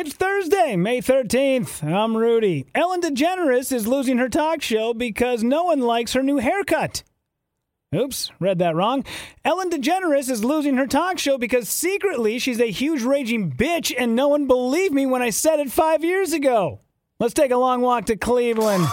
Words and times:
It's 0.00 0.14
Thursday, 0.14 0.76
May 0.76 1.00
13th. 1.00 1.82
I'm 1.82 2.16
Rudy. 2.16 2.66
Ellen 2.72 3.00
DeGeneres 3.00 3.72
is 3.72 3.88
losing 3.88 4.18
her 4.18 4.28
talk 4.28 4.62
show 4.62 4.94
because 4.94 5.42
no 5.42 5.64
one 5.64 5.80
likes 5.80 6.12
her 6.12 6.22
new 6.22 6.36
haircut. 6.36 7.02
Oops, 7.92 8.30
read 8.38 8.60
that 8.60 8.76
wrong. 8.76 9.04
Ellen 9.44 9.70
DeGeneres 9.70 10.30
is 10.30 10.44
losing 10.44 10.76
her 10.76 10.86
talk 10.86 11.18
show 11.18 11.36
because 11.36 11.68
secretly 11.68 12.38
she's 12.38 12.60
a 12.60 12.70
huge 12.70 13.02
raging 13.02 13.50
bitch 13.50 13.92
and 13.98 14.14
no 14.14 14.28
one 14.28 14.46
believed 14.46 14.94
me 14.94 15.04
when 15.04 15.20
I 15.20 15.30
said 15.30 15.58
it 15.58 15.68
five 15.68 16.04
years 16.04 16.32
ago. 16.32 16.78
Let's 17.18 17.34
take 17.34 17.50
a 17.50 17.56
long 17.56 17.80
walk 17.80 18.04
to 18.04 18.16
Cleveland. 18.16 18.86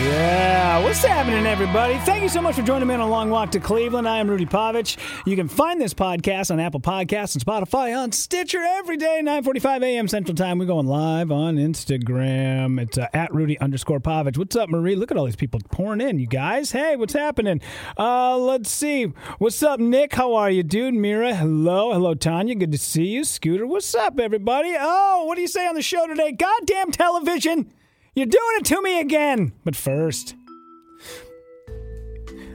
Yeah, 0.00 0.78
what's 0.84 1.02
happening, 1.02 1.44
everybody? 1.44 1.98
Thank 1.98 2.22
you 2.22 2.28
so 2.28 2.40
much 2.40 2.54
for 2.54 2.62
joining 2.62 2.86
me 2.86 2.94
on 2.94 3.00
a 3.00 3.08
long 3.08 3.30
walk 3.30 3.50
to 3.50 3.58
Cleveland. 3.58 4.08
I 4.08 4.18
am 4.18 4.30
Rudy 4.30 4.46
Pavich. 4.46 4.96
You 5.26 5.34
can 5.34 5.48
find 5.48 5.80
this 5.80 5.92
podcast 5.92 6.52
on 6.52 6.60
Apple 6.60 6.78
Podcasts 6.78 7.34
and 7.34 7.44
Spotify 7.44 7.98
on 7.98 8.12
Stitcher 8.12 8.62
every 8.62 8.96
day, 8.96 9.20
9:45 9.24 9.82
a.m. 9.82 10.06
Central 10.06 10.36
Time. 10.36 10.60
We're 10.60 10.66
going 10.66 10.86
live 10.86 11.32
on 11.32 11.56
Instagram. 11.56 12.80
It's 12.80 12.96
uh, 12.96 13.08
at 13.12 13.34
Rudy 13.34 13.58
underscore 13.58 13.98
Pavich. 13.98 14.38
What's 14.38 14.54
up, 14.54 14.68
Marie? 14.68 14.94
Look 14.94 15.10
at 15.10 15.16
all 15.16 15.24
these 15.24 15.34
people 15.34 15.58
pouring 15.72 16.00
in, 16.00 16.20
you 16.20 16.28
guys. 16.28 16.70
Hey, 16.70 16.94
what's 16.94 17.14
happening? 17.14 17.60
Uh, 17.98 18.38
let's 18.38 18.70
see. 18.70 19.06
What's 19.38 19.60
up, 19.64 19.80
Nick? 19.80 20.14
How 20.14 20.34
are 20.36 20.50
you, 20.50 20.62
dude? 20.62 20.94
Mira, 20.94 21.34
hello, 21.34 21.92
hello, 21.92 22.14
Tanya. 22.14 22.54
Good 22.54 22.70
to 22.70 22.78
see 22.78 23.06
you. 23.06 23.24
Scooter, 23.24 23.66
what's 23.66 23.96
up, 23.96 24.20
everybody? 24.20 24.76
Oh, 24.78 25.24
what 25.24 25.34
do 25.34 25.40
you 25.42 25.48
say 25.48 25.66
on 25.66 25.74
the 25.74 25.82
show 25.82 26.06
today? 26.06 26.30
Goddamn 26.30 26.92
television! 26.92 27.72
You're 28.18 28.26
doing 28.26 28.56
it 28.56 28.64
to 28.64 28.82
me 28.82 28.98
again! 28.98 29.52
But 29.62 29.76
first, 29.76 30.34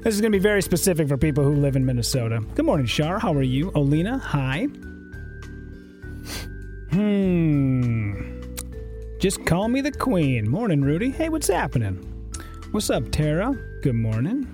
this 0.02 0.14
is 0.14 0.20
going 0.20 0.34
to 0.34 0.38
be 0.38 0.44
very 0.44 0.62
specific 0.62 1.08
for 1.08 1.16
people 1.16 1.46
who 1.46 1.56
live 1.56 1.78
in 1.78 1.86
Minnesota. 1.86 2.42
Good 2.54 2.66
morning, 2.66 2.86
Shar. 2.86 3.18
How 3.18 3.34
are 3.34 3.42
you? 3.42 3.72
Olina, 3.72 4.20
hi. 4.20 4.66
Hmm. 6.92 8.42
Just 9.20 9.46
call 9.46 9.70
me 9.70 9.80
the 9.80 9.94
queen. 9.94 10.50
Morning, 10.50 10.82
Rudy. 10.82 11.12
Hey, 11.12 11.30
what's 11.30 11.48
happening? 11.48 11.96
What's 12.72 12.90
up, 12.90 13.10
Tara? 13.10 13.58
Good 13.84 13.96
morning. 13.96 14.46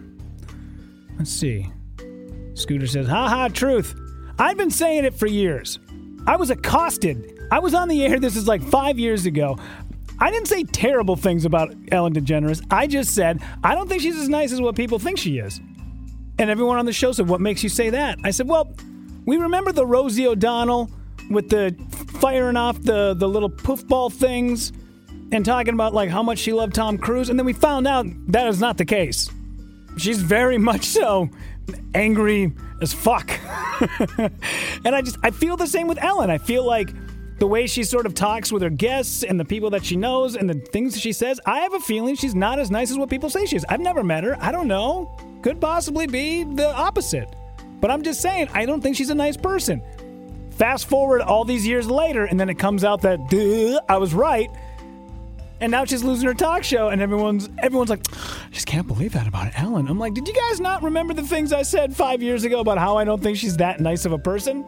Let's 1.18 1.32
see. 1.32 1.72
Scooter 2.54 2.86
says, 2.86 3.08
ha 3.08 3.28
ha, 3.28 3.48
truth. 3.48 4.00
I've 4.38 4.58
been 4.58 4.70
saying 4.70 5.06
it 5.06 5.16
for 5.16 5.26
years. 5.26 5.80
I 6.28 6.36
was 6.36 6.52
accosted. 6.52 7.48
I 7.50 7.58
was 7.58 7.74
on 7.74 7.88
the 7.88 8.06
air, 8.06 8.20
this 8.20 8.36
is 8.36 8.48
like 8.48 8.62
five 8.62 9.00
years 9.00 9.26
ago. 9.26 9.58
I 10.20 10.32
didn't 10.32 10.48
say 10.48 10.64
terrible 10.64 11.16
things 11.16 11.46
about 11.46 11.74
Ellen 11.92 12.14
DeGeneres. 12.14 12.66
I 12.70 12.88
just 12.88 13.16
said, 13.16 13.42
I 13.64 13.76
don't 13.76 13.88
think 13.88 14.02
she's 14.02 14.18
as 14.18 14.30
nice 14.30 14.52
as 14.52 14.60
what 14.62 14.76
people 14.76 15.00
think 15.00 15.18
she 15.18 15.38
is. 15.38 15.60
And 16.38 16.50
everyone 16.50 16.78
on 16.78 16.86
the 16.86 16.94
show 16.94 17.12
said, 17.12 17.28
What 17.28 17.42
makes 17.42 17.64
you 17.64 17.70
say 17.70 17.90
that? 17.90 18.20
I 18.24 18.32
said, 18.32 18.48
Well, 18.48 18.74
we 19.26 19.38
remember 19.38 19.72
the 19.72 19.86
Rosie 19.86 20.28
O'Donnell 20.28 20.90
with 21.30 21.50
the 21.50 21.76
firing 22.20 22.58
off 22.58 22.82
the, 22.82 23.14
the 23.14 23.28
little 23.28 23.50
poofball 23.50 24.12
things 24.12 24.72
and 25.32 25.46
talking 25.46 25.74
about 25.74 25.94
like 25.94 26.10
how 26.10 26.24
much 26.24 26.40
she 26.40 26.54
loved 26.54 26.74
Tom 26.74 26.98
Cruise. 26.98 27.30
And 27.30 27.38
then 27.38 27.46
we 27.46 27.54
found 27.54 27.88
out 27.88 28.06
that 28.32 28.48
is 28.48 28.60
not 28.60 28.78
the 28.78 28.86
case. 28.86 29.30
She's 29.98 30.22
very 30.22 30.58
much 30.58 30.86
so 30.86 31.30
angry 31.94 32.54
as 32.82 32.94
fuck. 32.94 33.30
and 34.18 34.96
I 34.96 35.02
just, 35.02 35.18
I 35.24 35.32
feel 35.32 35.58
the 35.58 35.68
same 35.68 35.88
with 35.88 36.02
Ellen. 36.02 36.30
I 36.30 36.38
feel 36.38 36.66
like 36.66 36.90
the 37.40 37.48
way 37.48 37.68
she 37.68 37.84
sort 37.84 38.06
of 38.06 38.14
talks 38.14 38.52
with 38.52 38.62
her 38.62 38.70
guests 38.70 39.24
and 39.24 39.40
the 39.40 39.46
people 39.46 39.70
that 39.72 39.86
she 39.86 39.96
knows 39.96 40.36
and 40.36 40.50
the 40.50 40.56
things 40.56 41.00
she 41.00 41.14
says, 41.14 41.40
I 41.46 41.60
have 41.60 41.74
a 41.74 41.80
feeling 41.80 42.16
she's 42.16 42.36
not 42.36 42.60
as 42.60 42.70
nice 42.70 42.92
as 42.92 42.98
what 42.98 43.10
people 43.10 43.30
say 43.30 43.46
she 43.46 43.56
is. 43.56 43.66
I've 43.70 43.80
never 43.80 44.04
met 44.04 44.24
her. 44.24 44.38
I 44.42 44.52
don't 44.52 44.68
know. 44.68 45.18
Could 45.42 45.62
possibly 45.62 46.06
be 46.06 46.44
the 46.44 46.70
opposite. 46.70 47.34
But 47.80 47.92
I'm 47.92 48.04
just 48.04 48.22
saying, 48.22 48.50
I 48.54 48.66
don't 48.66 48.82
think 48.82 48.98
she's 48.98 49.10
a 49.10 49.16
nice 49.16 49.38
person. 49.38 49.82
Fast 50.52 50.90
forward 50.90 51.22
all 51.22 51.46
these 51.46 51.66
years 51.66 51.90
later, 51.90 52.26
and 52.26 52.38
then 52.38 52.50
it 52.50 52.60
comes 52.60 52.84
out 52.84 53.02
that 53.04 53.20
I 53.88 53.98
was 53.98 54.14
right. 54.14 54.50
And 55.62 55.72
now 55.72 55.86
she's 55.86 56.04
losing 56.04 56.28
her 56.28 56.34
talk 56.34 56.64
show, 56.66 56.90
and 56.90 57.02
everyone's 57.02 57.50
everyone's 57.60 57.90
like, 57.90 58.02
I 58.12 58.50
just 58.52 58.66
can't 58.66 58.88
believe 58.88 59.14
that 59.14 59.28
about 59.28 59.52
Ellen. 59.58 59.88
I'm 59.88 60.00
like, 60.00 60.14
did 60.14 60.28
you 60.28 60.34
guys 60.34 60.60
not 60.60 60.84
remember 60.84 61.14
the 61.14 61.24
things 61.24 61.54
I 61.54 61.64
said 61.64 61.96
five 61.96 62.22
years 62.22 62.44
ago 62.44 62.60
about 62.60 62.78
how 62.78 62.98
I 62.98 63.06
don't 63.06 63.22
think 63.22 63.38
she's 63.38 63.58
that 63.58 63.80
nice 63.80 64.06
of 64.06 64.12
a 64.12 64.18
person? 64.18 64.66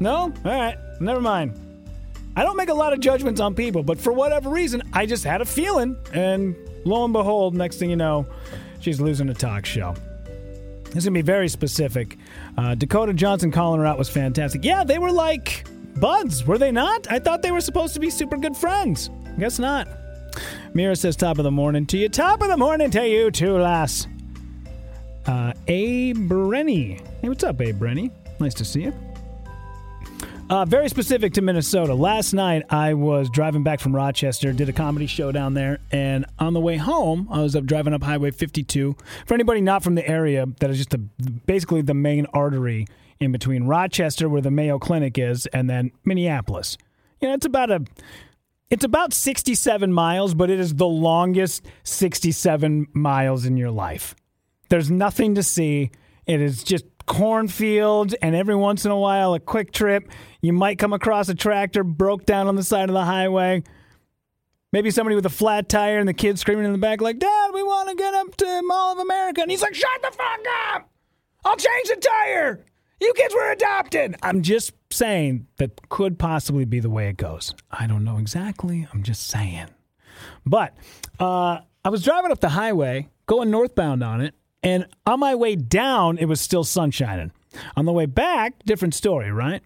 No? 0.00 0.16
All 0.22 0.32
right, 0.44 0.76
never 1.00 1.20
mind. 1.20 1.65
I 2.36 2.42
don't 2.42 2.56
make 2.56 2.68
a 2.68 2.74
lot 2.74 2.92
of 2.92 3.00
judgments 3.00 3.40
on 3.40 3.54
people, 3.54 3.82
but 3.82 3.98
for 3.98 4.12
whatever 4.12 4.50
reason, 4.50 4.82
I 4.92 5.06
just 5.06 5.24
had 5.24 5.40
a 5.40 5.46
feeling, 5.46 5.96
and 6.12 6.54
lo 6.84 7.02
and 7.04 7.12
behold, 7.12 7.54
next 7.54 7.78
thing 7.78 7.88
you 7.88 7.96
know, 7.96 8.26
she's 8.80 9.00
losing 9.00 9.30
a 9.30 9.34
talk 9.34 9.64
show. 9.64 9.94
This 10.84 10.98
is 10.98 11.04
gonna 11.06 11.14
be 11.14 11.22
very 11.22 11.48
specific. 11.48 12.18
Uh, 12.58 12.74
Dakota 12.74 13.14
Johnson 13.14 13.50
calling 13.50 13.80
her 13.80 13.86
out 13.86 13.98
was 13.98 14.10
fantastic. 14.10 14.64
Yeah, 14.64 14.84
they 14.84 14.98
were 14.98 15.10
like 15.10 15.66
buds, 15.96 16.46
were 16.46 16.58
they 16.58 16.70
not? 16.70 17.10
I 17.10 17.18
thought 17.18 17.40
they 17.40 17.52
were 17.52 17.60
supposed 17.62 17.94
to 17.94 18.00
be 18.00 18.10
super 18.10 18.36
good 18.36 18.56
friends. 18.56 19.08
Guess 19.38 19.58
not. 19.58 19.88
Mira 20.74 20.94
says, 20.94 21.16
"Top 21.16 21.38
of 21.38 21.44
the 21.44 21.50
morning 21.50 21.86
to 21.86 21.96
you. 21.96 22.10
Top 22.10 22.42
of 22.42 22.48
the 22.48 22.56
morning 22.56 22.90
to 22.90 23.08
you 23.08 23.30
too, 23.30 23.56
lass." 23.56 24.06
Uh. 25.26 25.52
Brenny. 25.66 27.00
Hey, 27.22 27.28
what's 27.28 27.44
up, 27.44 27.60
A. 27.60 27.72
Brenny? 27.72 28.10
Nice 28.38 28.54
to 28.54 28.64
see 28.64 28.82
you. 28.82 28.92
Uh, 30.48 30.64
very 30.64 30.88
specific 30.88 31.32
to 31.32 31.42
Minnesota. 31.42 31.92
Last 31.92 32.32
night, 32.32 32.62
I 32.70 32.94
was 32.94 33.28
driving 33.28 33.64
back 33.64 33.80
from 33.80 33.96
Rochester, 33.96 34.52
did 34.52 34.68
a 34.68 34.72
comedy 34.72 35.08
show 35.08 35.32
down 35.32 35.54
there, 35.54 35.80
and 35.90 36.24
on 36.38 36.52
the 36.52 36.60
way 36.60 36.76
home, 36.76 37.26
I 37.32 37.40
was 37.40 37.56
up 37.56 37.64
driving 37.64 37.92
up 37.92 38.04
Highway 38.04 38.30
52. 38.30 38.94
For 39.26 39.34
anybody 39.34 39.60
not 39.60 39.82
from 39.82 39.96
the 39.96 40.06
area, 40.08 40.46
that 40.60 40.70
is 40.70 40.76
just 40.76 40.90
the, 40.90 40.98
basically 40.98 41.82
the 41.82 41.94
main 41.94 42.26
artery 42.32 42.86
in 43.18 43.32
between 43.32 43.64
Rochester, 43.64 44.28
where 44.28 44.40
the 44.40 44.52
Mayo 44.52 44.78
Clinic 44.78 45.18
is, 45.18 45.46
and 45.46 45.68
then 45.68 45.90
Minneapolis. 46.04 46.78
You 47.20 47.26
know, 47.26 47.34
it's 47.34 47.46
about 47.46 47.72
a 47.72 47.84
it's 48.70 48.84
about 48.84 49.12
67 49.12 49.92
miles, 49.92 50.34
but 50.34 50.48
it 50.48 50.60
is 50.60 50.74
the 50.74 50.86
longest 50.86 51.66
67 51.82 52.86
miles 52.92 53.46
in 53.46 53.56
your 53.56 53.70
life. 53.72 54.14
There's 54.68 54.92
nothing 54.92 55.34
to 55.36 55.42
see. 55.42 55.90
It 56.26 56.40
is 56.40 56.62
just 56.62 56.84
cornfields, 57.06 58.14
and 58.14 58.34
every 58.34 58.56
once 58.56 58.84
in 58.84 58.90
a 58.90 58.98
while, 58.98 59.34
a 59.34 59.40
Kwik 59.40 59.72
Trip. 59.72 60.08
You 60.46 60.52
might 60.52 60.78
come 60.78 60.92
across 60.92 61.28
a 61.28 61.34
tractor 61.34 61.82
broke 61.82 62.24
down 62.24 62.46
on 62.46 62.54
the 62.54 62.62
side 62.62 62.88
of 62.88 62.92
the 62.94 63.04
highway. 63.04 63.64
Maybe 64.72 64.92
somebody 64.92 65.16
with 65.16 65.26
a 65.26 65.30
flat 65.30 65.68
tire 65.68 65.98
and 65.98 66.08
the 66.08 66.14
kid 66.14 66.38
screaming 66.38 66.64
in 66.64 66.70
the 66.70 66.78
back, 66.78 67.00
like, 67.00 67.18
Dad, 67.18 67.50
we 67.52 67.64
want 67.64 67.88
to 67.88 67.96
get 67.96 68.14
up 68.14 68.36
to 68.36 68.62
Mall 68.62 68.92
of 68.92 68.98
America. 69.00 69.40
And 69.42 69.50
he's 69.50 69.60
like, 69.60 69.74
Shut 69.74 70.02
the 70.02 70.12
fuck 70.12 70.40
up! 70.72 70.88
I'll 71.44 71.56
change 71.56 71.88
the 71.88 71.96
tire! 71.96 72.64
You 73.00 73.12
kids 73.16 73.34
were 73.34 73.50
adopted! 73.50 74.14
I'm 74.22 74.42
just 74.42 74.72
saying 74.92 75.48
that 75.56 75.88
could 75.88 76.16
possibly 76.16 76.64
be 76.64 76.78
the 76.78 76.90
way 76.90 77.08
it 77.08 77.16
goes. 77.16 77.52
I 77.72 77.88
don't 77.88 78.04
know 78.04 78.18
exactly. 78.18 78.86
I'm 78.92 79.02
just 79.02 79.26
saying. 79.26 79.66
But 80.44 80.76
uh, 81.18 81.58
I 81.84 81.88
was 81.88 82.04
driving 82.04 82.30
up 82.30 82.38
the 82.38 82.50
highway, 82.50 83.08
going 83.26 83.50
northbound 83.50 84.04
on 84.04 84.20
it, 84.20 84.32
and 84.62 84.86
on 85.06 85.18
my 85.18 85.34
way 85.34 85.56
down, 85.56 86.18
it 86.18 86.26
was 86.26 86.40
still 86.40 86.62
sun 86.62 86.92
shining. 86.92 87.32
On 87.76 87.84
the 87.84 87.92
way 87.92 88.06
back, 88.06 88.62
different 88.64 88.94
story, 88.94 89.32
right? 89.32 89.60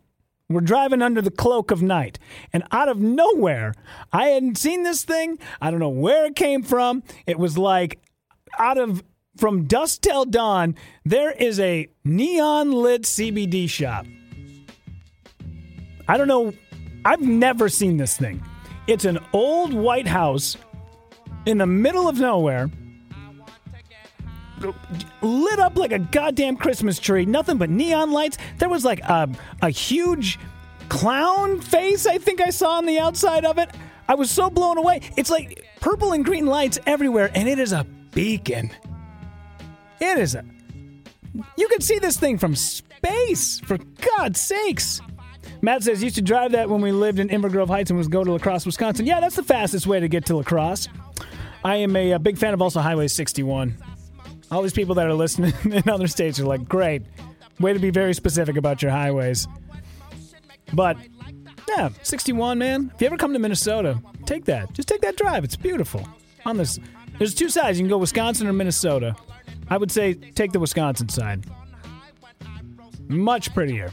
We're 0.50 0.60
driving 0.60 1.00
under 1.00 1.22
the 1.22 1.30
cloak 1.30 1.70
of 1.70 1.80
night. 1.80 2.18
And 2.52 2.64
out 2.72 2.88
of 2.88 3.00
nowhere, 3.00 3.72
I 4.12 4.26
hadn't 4.26 4.58
seen 4.58 4.82
this 4.82 5.04
thing. 5.04 5.38
I 5.60 5.70
don't 5.70 5.78
know 5.78 5.88
where 5.88 6.26
it 6.26 6.34
came 6.34 6.64
from. 6.64 7.04
It 7.24 7.38
was 7.38 7.56
like 7.56 8.00
out 8.58 8.76
of 8.76 9.04
from 9.36 9.66
dusk 9.66 10.02
till 10.02 10.24
dawn, 10.24 10.74
there 11.04 11.30
is 11.30 11.60
a 11.60 11.88
neon 12.04 12.72
lit 12.72 13.02
CBD 13.02 13.70
shop. 13.70 14.06
I 16.08 16.18
don't 16.18 16.28
know. 16.28 16.52
I've 17.04 17.22
never 17.22 17.68
seen 17.68 17.96
this 17.96 18.16
thing. 18.16 18.42
It's 18.88 19.04
an 19.04 19.20
old 19.32 19.72
white 19.72 20.08
house 20.08 20.56
in 21.46 21.58
the 21.58 21.66
middle 21.66 22.08
of 22.08 22.18
nowhere 22.18 22.68
lit 25.22 25.58
up 25.58 25.76
like 25.76 25.92
a 25.92 25.98
goddamn 25.98 26.56
Christmas 26.56 26.98
tree. 26.98 27.24
Nothing 27.24 27.58
but 27.58 27.70
neon 27.70 28.12
lights. 28.12 28.38
There 28.58 28.68
was 28.68 28.84
like 28.84 29.00
a, 29.00 29.28
a 29.62 29.70
huge 29.70 30.38
clown 30.90 31.60
face, 31.60 32.04
I 32.04 32.18
think 32.18 32.42
I 32.42 32.50
saw 32.50 32.72
on 32.76 32.84
the 32.84 32.98
outside 32.98 33.46
of 33.46 33.56
it. 33.56 33.70
I 34.08 34.14
was 34.14 34.30
so 34.30 34.50
blown 34.50 34.76
away. 34.76 35.00
It's 35.16 35.30
like 35.30 35.64
purple 35.80 36.12
and 36.12 36.22
green 36.22 36.46
lights 36.46 36.78
everywhere, 36.84 37.30
and 37.34 37.48
it 37.48 37.58
is 37.58 37.72
a 37.72 37.86
beacon. 38.10 38.70
It 40.00 40.18
is 40.18 40.34
a. 40.34 40.44
You 41.56 41.68
can 41.68 41.80
see 41.80 41.98
this 41.98 42.18
thing 42.18 42.36
from 42.36 42.56
space, 42.56 43.60
for 43.60 43.78
God's 44.18 44.40
sakes. 44.40 45.00
Matt 45.62 45.84
says, 45.84 46.02
used 46.02 46.16
to 46.16 46.22
drive 46.22 46.52
that 46.52 46.68
when 46.68 46.80
we 46.80 46.90
lived 46.90 47.18
in 47.18 47.28
Inver 47.28 47.50
Grove 47.50 47.68
Heights 47.68 47.90
and 47.90 47.98
was 47.98 48.08
go 48.08 48.24
to 48.24 48.32
La 48.32 48.38
Crosse, 48.38 48.66
Wisconsin. 48.66 49.06
Yeah, 49.06 49.20
that's 49.20 49.36
the 49.36 49.42
fastest 49.42 49.86
way 49.86 50.00
to 50.00 50.08
get 50.08 50.26
to 50.26 50.36
La 50.36 50.42
Crosse. 50.42 50.88
I 51.64 51.76
am 51.76 51.94
a, 51.94 52.12
a 52.12 52.18
big 52.18 52.36
fan 52.36 52.54
of 52.54 52.62
also 52.62 52.80
Highway 52.80 53.06
61. 53.06 53.76
All 54.50 54.62
these 54.62 54.72
people 54.72 54.94
that 54.96 55.06
are 55.06 55.14
listening 55.14 55.52
in 55.64 55.88
other 55.88 56.06
states 56.06 56.40
are 56.40 56.46
like, 56.46 56.68
great. 56.68 57.02
Way 57.58 57.72
to 57.72 57.78
be 57.78 57.90
very 57.90 58.14
specific 58.14 58.56
about 58.56 58.82
your 58.82 58.90
highways. 58.90 59.46
But 60.72 60.96
yeah, 61.68 61.90
61, 62.02 62.58
man. 62.58 62.90
If 62.94 63.00
you 63.00 63.06
ever 63.06 63.16
come 63.16 63.32
to 63.32 63.38
Minnesota, 63.38 64.00
take 64.26 64.44
that. 64.46 64.72
Just 64.72 64.88
take 64.88 65.02
that 65.02 65.16
drive. 65.16 65.44
It's 65.44 65.56
beautiful. 65.56 66.06
On 66.46 66.56
this, 66.56 66.78
there's 67.18 67.34
two 67.34 67.48
sides. 67.48 67.78
You 67.78 67.84
can 67.84 67.90
go 67.90 67.98
Wisconsin 67.98 68.46
or 68.46 68.52
Minnesota. 68.52 69.14
I 69.68 69.76
would 69.76 69.90
say 69.90 70.14
take 70.14 70.52
the 70.52 70.58
Wisconsin 70.58 71.08
side. 71.08 71.44
Much 73.08 73.52
prettier. 73.54 73.92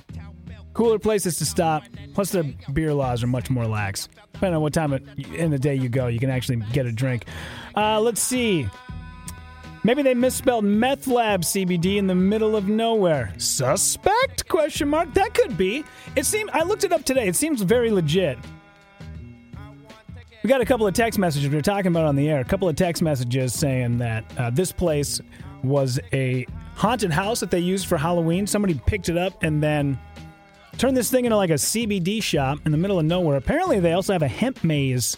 Cooler 0.73 0.99
places 0.99 1.37
to 1.37 1.45
stop. 1.45 1.83
Plus, 2.13 2.31
their 2.31 2.43
beer 2.73 2.93
laws 2.93 3.23
are 3.23 3.27
much 3.27 3.49
more 3.49 3.65
lax. 3.65 4.07
Depending 4.33 4.55
on 4.55 4.61
what 4.61 4.73
time 4.73 4.93
in 4.93 5.51
the 5.51 5.59
day 5.59 5.73
you 5.75 5.89
go, 5.89 6.07
you 6.07 6.19
can 6.19 6.29
actually 6.29 6.57
get 6.71 6.85
a 6.85 6.91
drink. 6.91 7.25
Uh, 7.75 7.99
let's 7.99 8.21
see. 8.21 8.67
Maybe 9.87 10.01
they 10.01 10.15
misspelled 10.15 10.65
meth 10.65 11.07
lab 11.07 11.43
CBD 11.43 11.95
in 11.95 12.07
the 12.07 12.13
middle 12.13 12.57
of 12.57 12.67
nowhere. 12.67 13.33
Suspect? 13.37 14.45
Question 14.49 14.89
mark. 14.89 15.13
That 15.13 15.33
could 15.33 15.57
be. 15.57 15.85
It 16.17 16.25
seemed. 16.25 16.49
I 16.49 16.63
looked 16.63 16.83
it 16.83 16.91
up 16.91 17.05
today. 17.05 17.25
It 17.29 17.37
seems 17.37 17.61
very 17.61 17.89
legit. 17.89 18.37
We 20.43 20.49
got 20.49 20.59
a 20.59 20.65
couple 20.65 20.85
of 20.85 20.93
text 20.93 21.17
messages 21.17 21.49
we 21.49 21.55
were 21.55 21.61
talking 21.61 21.87
about 21.87 22.03
on 22.03 22.17
the 22.17 22.29
air. 22.29 22.41
A 22.41 22.43
couple 22.43 22.67
of 22.67 22.75
text 22.75 23.01
messages 23.01 23.57
saying 23.57 23.97
that 23.99 24.25
uh, 24.37 24.49
this 24.49 24.73
place 24.73 25.21
was 25.63 26.01
a 26.11 26.45
haunted 26.75 27.11
house 27.11 27.39
that 27.39 27.49
they 27.49 27.59
used 27.59 27.87
for 27.87 27.97
Halloween. 27.97 28.45
Somebody 28.45 28.81
picked 28.87 29.07
it 29.07 29.17
up 29.17 29.41
and 29.41 29.63
then 29.63 29.97
turned 30.77 30.97
this 30.97 31.09
thing 31.09 31.23
into 31.23 31.37
like 31.37 31.49
a 31.49 31.53
CBD 31.53 32.21
shop 32.21 32.59
in 32.65 32.73
the 32.73 32.77
middle 32.77 32.99
of 32.99 33.05
nowhere. 33.05 33.37
Apparently, 33.37 33.79
they 33.79 33.93
also 33.93 34.11
have 34.11 34.21
a 34.21 34.27
hemp 34.27 34.65
maze. 34.65 35.15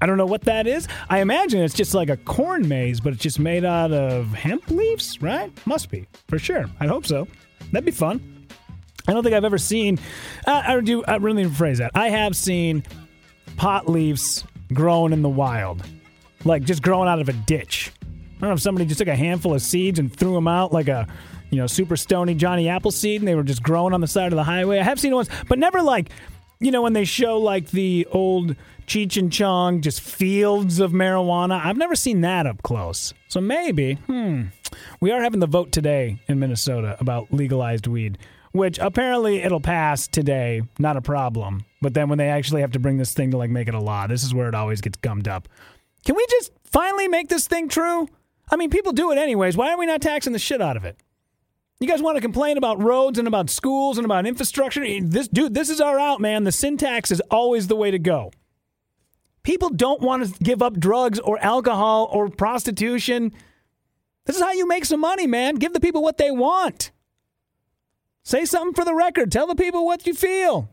I 0.00 0.06
don't 0.06 0.16
know 0.16 0.26
what 0.26 0.42
that 0.42 0.66
is. 0.66 0.86
I 1.08 1.20
imagine 1.20 1.60
it's 1.60 1.74
just 1.74 1.94
like 1.94 2.08
a 2.08 2.16
corn 2.16 2.68
maze, 2.68 3.00
but 3.00 3.12
it's 3.12 3.22
just 3.22 3.38
made 3.38 3.64
out 3.64 3.92
of 3.92 4.32
hemp 4.32 4.70
leaves, 4.70 5.20
right? 5.20 5.50
Must 5.66 5.90
be, 5.90 6.06
for 6.28 6.38
sure. 6.38 6.66
I 6.80 6.86
hope 6.86 7.06
so. 7.06 7.26
That'd 7.72 7.84
be 7.84 7.90
fun. 7.90 8.46
I 9.06 9.12
don't 9.12 9.22
think 9.22 9.34
I've 9.34 9.44
ever 9.44 9.58
seen. 9.58 9.98
Uh, 10.46 10.62
I 10.66 10.80
do. 10.80 11.02
I 11.04 11.16
really 11.16 11.44
rephrase 11.44 11.78
that. 11.78 11.92
I 11.94 12.10
have 12.10 12.36
seen 12.36 12.84
pot 13.56 13.88
leaves 13.88 14.44
grown 14.72 15.12
in 15.12 15.22
the 15.22 15.28
wild, 15.28 15.82
like 16.44 16.62
just 16.62 16.82
growing 16.82 17.08
out 17.08 17.20
of 17.20 17.28
a 17.28 17.32
ditch. 17.32 17.90
I 18.02 18.40
don't 18.40 18.50
know 18.50 18.54
if 18.54 18.60
somebody 18.60 18.86
just 18.86 18.98
took 18.98 19.08
a 19.08 19.16
handful 19.16 19.54
of 19.54 19.62
seeds 19.62 19.98
and 19.98 20.14
threw 20.14 20.34
them 20.34 20.46
out 20.46 20.72
like 20.72 20.88
a 20.88 21.08
you 21.50 21.58
know, 21.58 21.66
super 21.66 21.96
stony 21.96 22.34
Johnny 22.34 22.68
Appleseed, 22.68 23.20
and 23.20 23.28
they 23.28 23.34
were 23.34 23.42
just 23.42 23.62
growing 23.62 23.94
on 23.94 24.00
the 24.00 24.06
side 24.06 24.32
of 24.32 24.36
the 24.36 24.44
highway. 24.44 24.78
I 24.78 24.82
have 24.82 25.00
seen 25.00 25.14
ones, 25.14 25.28
but 25.48 25.58
never 25.58 25.82
like, 25.82 26.10
you 26.60 26.70
know, 26.70 26.82
when 26.82 26.92
they 26.92 27.04
show 27.04 27.38
like 27.38 27.70
the 27.70 28.06
old 28.10 28.54
Cheech 28.88 29.18
and 29.18 29.30
Chong, 29.30 29.82
just 29.82 30.00
fields 30.00 30.80
of 30.80 30.92
marijuana. 30.92 31.62
I've 31.62 31.76
never 31.76 31.94
seen 31.94 32.22
that 32.22 32.46
up 32.46 32.62
close. 32.62 33.12
So 33.28 33.38
maybe, 33.38 33.94
hmm, 34.06 34.44
we 34.98 35.10
are 35.12 35.20
having 35.20 35.40
the 35.40 35.46
vote 35.46 35.72
today 35.72 36.22
in 36.26 36.38
Minnesota 36.38 36.96
about 36.98 37.30
legalized 37.30 37.86
weed, 37.86 38.16
which 38.52 38.78
apparently 38.78 39.42
it'll 39.42 39.60
pass 39.60 40.08
today, 40.08 40.62
not 40.78 40.96
a 40.96 41.02
problem. 41.02 41.66
But 41.82 41.92
then 41.92 42.08
when 42.08 42.16
they 42.16 42.30
actually 42.30 42.62
have 42.62 42.72
to 42.72 42.78
bring 42.78 42.96
this 42.96 43.12
thing 43.12 43.30
to 43.32 43.36
like 43.36 43.50
make 43.50 43.68
it 43.68 43.74
a 43.74 43.78
law, 43.78 44.06
this 44.06 44.24
is 44.24 44.32
where 44.32 44.48
it 44.48 44.54
always 44.54 44.80
gets 44.80 44.96
gummed 44.96 45.28
up. 45.28 45.48
Can 46.06 46.16
we 46.16 46.24
just 46.30 46.50
finally 46.64 47.08
make 47.08 47.28
this 47.28 47.46
thing 47.46 47.68
true? 47.68 48.08
I 48.50 48.56
mean, 48.56 48.70
people 48.70 48.92
do 48.92 49.12
it 49.12 49.18
anyways. 49.18 49.54
Why 49.54 49.70
are 49.70 49.78
we 49.78 49.84
not 49.84 50.00
taxing 50.00 50.32
the 50.32 50.38
shit 50.38 50.62
out 50.62 50.78
of 50.78 50.86
it? 50.86 50.96
You 51.78 51.86
guys 51.86 52.00
want 52.00 52.16
to 52.16 52.22
complain 52.22 52.56
about 52.56 52.82
roads 52.82 53.18
and 53.18 53.28
about 53.28 53.50
schools 53.50 53.98
and 53.98 54.06
about 54.06 54.26
infrastructure? 54.26 54.82
This 55.02 55.28
dude, 55.28 55.52
this 55.52 55.68
is 55.68 55.78
our 55.78 55.98
out, 55.98 56.22
man. 56.22 56.44
The 56.44 56.52
sin 56.52 56.78
tax 56.78 57.10
is 57.10 57.20
always 57.30 57.66
the 57.66 57.76
way 57.76 57.90
to 57.90 57.98
go. 57.98 58.30
People 59.48 59.70
don't 59.70 60.02
want 60.02 60.26
to 60.26 60.44
give 60.44 60.60
up 60.60 60.78
drugs 60.78 61.18
or 61.18 61.38
alcohol 61.38 62.10
or 62.12 62.28
prostitution. 62.28 63.32
This 64.26 64.36
is 64.36 64.42
how 64.42 64.52
you 64.52 64.68
make 64.68 64.84
some 64.84 65.00
money, 65.00 65.26
man. 65.26 65.54
Give 65.54 65.72
the 65.72 65.80
people 65.80 66.02
what 66.02 66.18
they 66.18 66.30
want. 66.30 66.90
Say 68.24 68.44
something 68.44 68.74
for 68.74 68.84
the 68.84 68.94
record. 68.94 69.32
Tell 69.32 69.46
the 69.46 69.54
people 69.54 69.86
what 69.86 70.06
you 70.06 70.12
feel. 70.12 70.68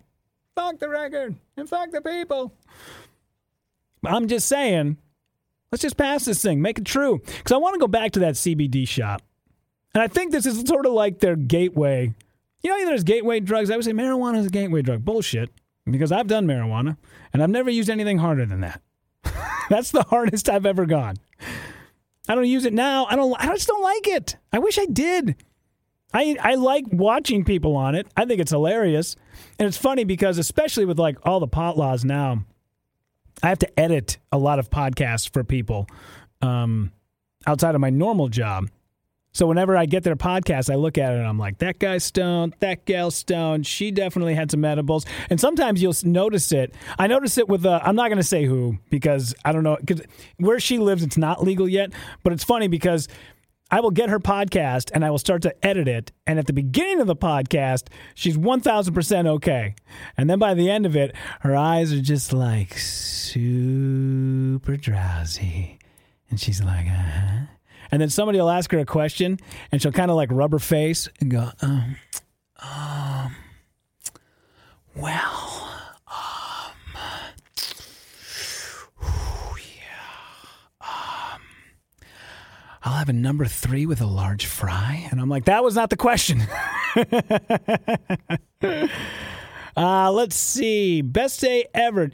Fuck 0.56 0.80
the 0.80 0.90
record 0.90 1.38
and 1.56 1.70
fuck 1.70 1.92
the 1.92 2.02
people. 2.02 2.52
I'm 4.06 4.28
just 4.28 4.46
saying, 4.50 4.98
let's 5.72 5.82
just 5.82 5.96
pass 5.96 6.26
this 6.26 6.42
thing, 6.42 6.62
make 6.62 6.78
it 6.78 6.84
true. 6.84 7.20
Because 7.20 7.54
I 7.54 7.58
want 7.58 7.76
to 7.76 7.80
go 7.80 7.88
back 7.88 8.12
to 8.12 8.20
that 8.20 8.34
CBD 8.34 8.86
shop. 8.86 9.22
And 9.94 10.04
I 10.04 10.10
think 10.10 10.34
this 10.34 10.46
is 10.46 10.68
sort 10.68 10.86
of 10.86 10.92
like 10.92 11.20
their 11.20 11.38
gateway. 11.38 12.14
You 12.62 12.72
know, 12.72 12.86
there's 12.86 13.06
gateway 13.06 13.40
drugs. 13.40 13.72
I 13.72 13.78
would 13.78 13.86
say 13.86 13.94
marijuana 13.94 14.40
is 14.40 14.48
a 14.48 14.50
gateway 14.50 14.82
drug. 14.82 15.06
Bullshit. 15.06 15.50
Because 15.90 16.12
I've 16.12 16.28
done 16.28 16.48
marijuana 16.48 16.98
and 17.32 17.44
I've 17.44 17.50
never 17.50 17.70
used 17.70 17.90
anything 17.90 18.18
harder 18.18 18.46
than 18.46 18.62
that. 18.62 18.82
That's 19.70 19.92
the 19.92 20.04
hardest 20.04 20.50
I've 20.50 20.66
ever 20.66 20.86
gone. 20.86 21.18
I 22.28 22.36
don't 22.36 22.48
use 22.48 22.66
it 22.66 22.74
now. 22.74 23.06
I 23.06 23.16
don't. 23.16 23.34
I 23.40 23.48
just 23.48 23.68
don't 23.68 23.84
like 23.84 24.08
it. 24.08 24.38
I 24.52 24.60
wish 24.60 24.80
I 24.80 24.86
did. 24.86 25.36
I 26.14 26.38
I 26.42 26.56
like 26.56 26.86
watching 26.92 27.44
people 27.44 27.76
on 27.76 27.94
it. 27.94 28.08
I 28.18 28.26
think 28.26 28.40
it's 28.40 28.52
hilarious, 28.52 29.16
and 29.60 29.68
it's 29.68 29.78
funny 29.78 30.06
because 30.06 30.38
especially 30.38 30.86
with 30.86 30.98
like 30.98 31.18
all 31.24 31.40
the 31.40 31.48
pot 31.48 31.78
laws 31.78 32.04
now, 32.04 32.44
I 33.44 33.50
have 33.50 33.60
to 33.60 33.80
edit 33.80 34.18
a 34.32 34.38
lot 34.38 34.60
of 34.60 34.70
podcasts 34.70 35.30
for 35.30 35.44
people 35.44 35.88
um, 36.42 36.92
outside 37.46 37.76
of 37.76 37.82
my 37.82 37.90
normal 37.90 38.28
job. 38.28 38.70
So 39.36 39.48
whenever 39.48 39.76
I 39.76 39.86
get 39.86 40.04
their 40.04 40.16
podcast, 40.16 40.72
I 40.72 40.76
look 40.76 40.98
at 40.98 41.12
it 41.12 41.18
and 41.18 41.28
I'm 41.28 41.38
like, 41.38 41.58
that 41.58 41.78
guy's 41.78 42.06
stoned, 42.06 42.56
that 42.62 42.86
gal's 42.86 43.16
stoned. 43.16 43.68
She 43.68 43.92
definitely 43.92 44.34
had 44.34 44.50
some 44.50 44.64
edibles. 44.64 45.06
And 45.30 45.42
sometimes 45.42 45.82
you'll 45.82 45.94
notice 46.06 46.54
it. 46.54 46.74
I 46.98 47.08
notice 47.08 47.38
it 47.38 47.50
with, 47.50 47.66
uh, 47.66 47.82
I'm 47.84 47.98
not 47.98 48.08
going 48.08 48.16
to 48.16 48.24
say 48.24 48.46
who 48.46 48.78
because 48.90 49.36
I 49.44 49.52
don't 49.52 49.64
know, 49.64 49.76
because 49.78 50.04
where 50.38 50.58
she 50.62 50.78
lives, 50.78 51.04
it's 51.04 51.18
not 51.18 51.44
legal 51.44 51.68
yet. 51.68 51.92
But 52.24 52.32
it's 52.32 52.46
funny 52.46 52.70
because 52.70 53.10
I 53.70 53.82
will 53.82 53.92
get 53.92 54.08
her 54.08 54.22
podcast 54.22 54.90
and 54.94 55.04
I 55.04 55.12
will 55.12 55.18
start 55.18 55.42
to 55.42 55.66
edit 55.66 55.90
it. 55.90 56.14
And 56.26 56.40
at 56.40 56.48
the 56.48 56.54
beginning 56.54 57.02
of 57.02 57.08
the 57.08 57.16
podcast, 57.18 57.90
she's 58.14 58.38
1000% 58.38 59.28
okay. 59.28 59.76
And 60.16 60.30
then 60.30 60.40
by 60.40 60.54
the 60.54 60.70
end 60.70 60.86
of 60.86 60.96
it, 60.96 61.14
her 61.42 61.58
eyes 61.58 61.92
are 61.92 62.00
just 62.00 62.32
like 62.32 62.78
super 62.78 64.78
drowsy. 64.78 65.78
And 66.30 66.40
she's 66.40 66.64
like, 66.64 66.88
uh 66.88 66.92
huh 66.92 67.55
and 67.96 68.02
then 68.02 68.10
somebody 68.10 68.38
will 68.38 68.50
ask 68.50 68.72
her 68.72 68.80
a 68.80 68.86
question, 68.86 69.40
and 69.72 69.82
she'll 69.82 69.94
kind 69.94 70.12
of 70.12 70.18
like 70.18 70.30
rub 70.30 70.52
her 70.52 70.60
face 70.60 71.08
and 71.22 71.32
go, 71.32 71.50
um, 71.62 71.96
um, 72.60 73.34
well, 74.98 75.72
um, 76.06 76.74
yeah, 79.02 79.22
um, 80.82 81.40
I'll 82.84 82.98
have 82.98 83.08
a 83.08 83.14
number 83.14 83.46
three 83.46 83.86
with 83.86 84.02
a 84.02 84.06
large 84.06 84.46
fry. 84.46 85.08
And 85.10 85.22
I'm 85.22 85.30
like, 85.30 85.46
that 85.46 85.64
was 85.64 85.76
not 85.76 85.90
the 85.90 85.96
question. 85.96 86.42
uh, 89.78 90.12
let's 90.12 90.36
see. 90.36 91.02
Best 91.02 91.40
day 91.40 91.68
ever. 91.74 92.12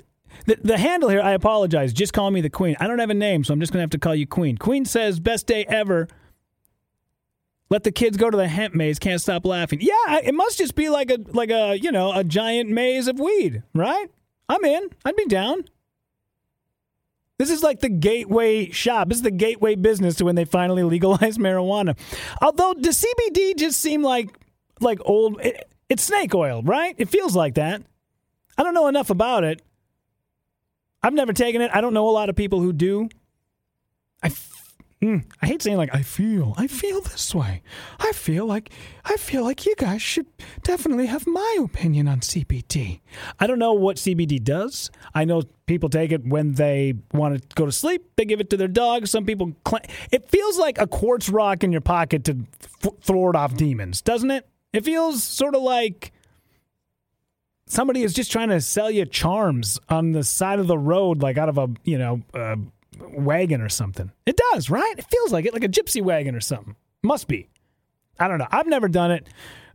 The, 0.51 0.57
the 0.61 0.77
handle 0.77 1.07
here, 1.07 1.21
I 1.21 1.31
apologize. 1.31 1.93
Just 1.93 2.11
call 2.11 2.29
me 2.29 2.41
the 2.41 2.49
Queen. 2.49 2.75
I 2.77 2.87
don't 2.87 2.99
have 2.99 3.09
a 3.09 3.13
name, 3.13 3.45
so 3.45 3.53
I'm 3.53 3.61
just 3.61 3.71
going 3.71 3.79
to 3.79 3.83
have 3.83 3.91
to 3.91 3.97
call 3.97 4.13
you 4.13 4.27
Queen. 4.27 4.57
Queen 4.57 4.83
says, 4.83 5.17
best 5.21 5.47
day 5.47 5.63
ever. 5.65 6.09
Let 7.69 7.85
the 7.85 7.91
kids 7.93 8.17
go 8.17 8.29
to 8.29 8.35
the 8.35 8.49
hemp 8.49 8.75
maze. 8.75 8.99
Can't 8.99 9.21
stop 9.21 9.45
laughing. 9.45 9.79
Yeah, 9.81 10.19
it 10.21 10.35
must 10.35 10.57
just 10.57 10.75
be 10.75 10.89
like 10.89 11.09
a 11.09 11.19
like 11.29 11.51
a 11.51 11.79
you 11.79 11.89
know 11.89 12.11
a 12.11 12.25
giant 12.25 12.69
maze 12.69 13.07
of 13.07 13.17
weed, 13.17 13.63
right? 13.73 14.07
I'm 14.49 14.65
in. 14.65 14.89
I'd 15.05 15.15
be 15.15 15.23
down. 15.23 15.63
This 17.37 17.49
is 17.49 17.63
like 17.63 17.79
the 17.79 17.87
gateway 17.87 18.71
shop. 18.71 19.07
This 19.07 19.19
is 19.19 19.23
the 19.23 19.31
gateway 19.31 19.75
business 19.75 20.15
to 20.15 20.25
when 20.25 20.35
they 20.35 20.43
finally 20.43 20.83
legalize 20.95 21.37
marijuana. 21.37 21.97
Although 22.41 22.73
does 22.73 23.01
CBD 23.01 23.55
just 23.55 23.79
seem 23.79 24.03
like 24.03 24.37
like 24.81 24.99
old? 25.05 25.39
It, 25.39 25.71
it's 25.87 26.03
snake 26.03 26.35
oil, 26.35 26.61
right? 26.61 26.93
It 26.97 27.07
feels 27.07 27.37
like 27.37 27.53
that. 27.55 27.83
I 28.57 28.63
don't 28.63 28.73
know 28.73 28.89
enough 28.89 29.09
about 29.09 29.45
it. 29.45 29.61
I've 31.03 31.13
never 31.13 31.33
taken 31.33 31.61
it. 31.61 31.71
I 31.73 31.81
don't 31.81 31.93
know 31.93 32.07
a 32.07 32.11
lot 32.11 32.29
of 32.29 32.35
people 32.35 32.61
who 32.61 32.73
do. 32.73 33.09
I, 34.23 34.27
f- 34.27 34.75
mm, 35.01 35.23
I 35.41 35.47
hate 35.47 35.61
saying 35.63 35.77
like 35.77 35.93
I 35.95 36.03
feel. 36.03 36.53
I 36.57 36.67
feel 36.67 37.01
this 37.01 37.33
way. 37.33 37.63
I 37.99 38.11
feel 38.11 38.45
like 38.45 38.69
I 39.03 39.17
feel 39.17 39.43
like 39.43 39.65
you 39.65 39.73
guys 39.77 40.01
should 40.01 40.27
definitely 40.61 41.07
have 41.07 41.25
my 41.25 41.57
opinion 41.59 42.07
on 42.07 42.19
CBD. 42.19 42.99
I 43.39 43.47
don't 43.47 43.57
know 43.57 43.73
what 43.73 43.97
CBD 43.97 44.43
does. 44.43 44.91
I 45.15 45.25
know 45.25 45.41
people 45.65 45.89
take 45.89 46.11
it 46.11 46.23
when 46.25 46.53
they 46.53 46.93
want 47.13 47.41
to 47.49 47.55
go 47.55 47.65
to 47.65 47.71
sleep. 47.71 48.11
They 48.15 48.25
give 48.25 48.39
it 48.39 48.51
to 48.51 48.57
their 48.57 48.67
dog. 48.67 49.07
Some 49.07 49.25
people. 49.25 49.53
Cl- 49.67 49.81
it 50.11 50.29
feels 50.29 50.59
like 50.59 50.79
a 50.79 50.85
quartz 50.85 51.29
rock 51.29 51.63
in 51.63 51.71
your 51.71 51.81
pocket 51.81 52.23
to 52.25 52.37
f- 52.83 52.93
thwart 53.01 53.35
off 53.35 53.55
demons, 53.55 54.01
doesn't 54.03 54.29
it? 54.29 54.47
It 54.71 54.85
feels 54.85 55.23
sort 55.23 55.55
of 55.55 55.63
like 55.63 56.11
somebody 57.71 58.03
is 58.03 58.13
just 58.13 58.31
trying 58.31 58.49
to 58.49 58.59
sell 58.59 58.91
you 58.91 59.05
charms 59.05 59.79
on 59.89 60.11
the 60.11 60.23
side 60.23 60.59
of 60.59 60.67
the 60.67 60.77
road, 60.77 61.21
like 61.21 61.37
out 61.37 61.49
of 61.49 61.57
a 61.57 61.69
you 61.83 61.97
know 61.97 62.21
a 62.33 62.57
wagon 62.99 63.61
or 63.61 63.69
something. 63.69 64.11
It 64.25 64.39
does, 64.51 64.69
right? 64.69 64.95
It 64.97 65.05
feels 65.05 65.31
like 65.31 65.45
it, 65.45 65.53
like 65.53 65.63
a 65.63 65.69
gypsy 65.69 66.01
wagon 66.01 66.35
or 66.35 66.41
something. 66.41 66.75
Must 67.01 67.27
be. 67.27 67.47
I 68.19 68.27
don't 68.27 68.37
know. 68.37 68.47
I've 68.51 68.67
never 68.67 68.87
done 68.87 69.11
it, 69.11 69.27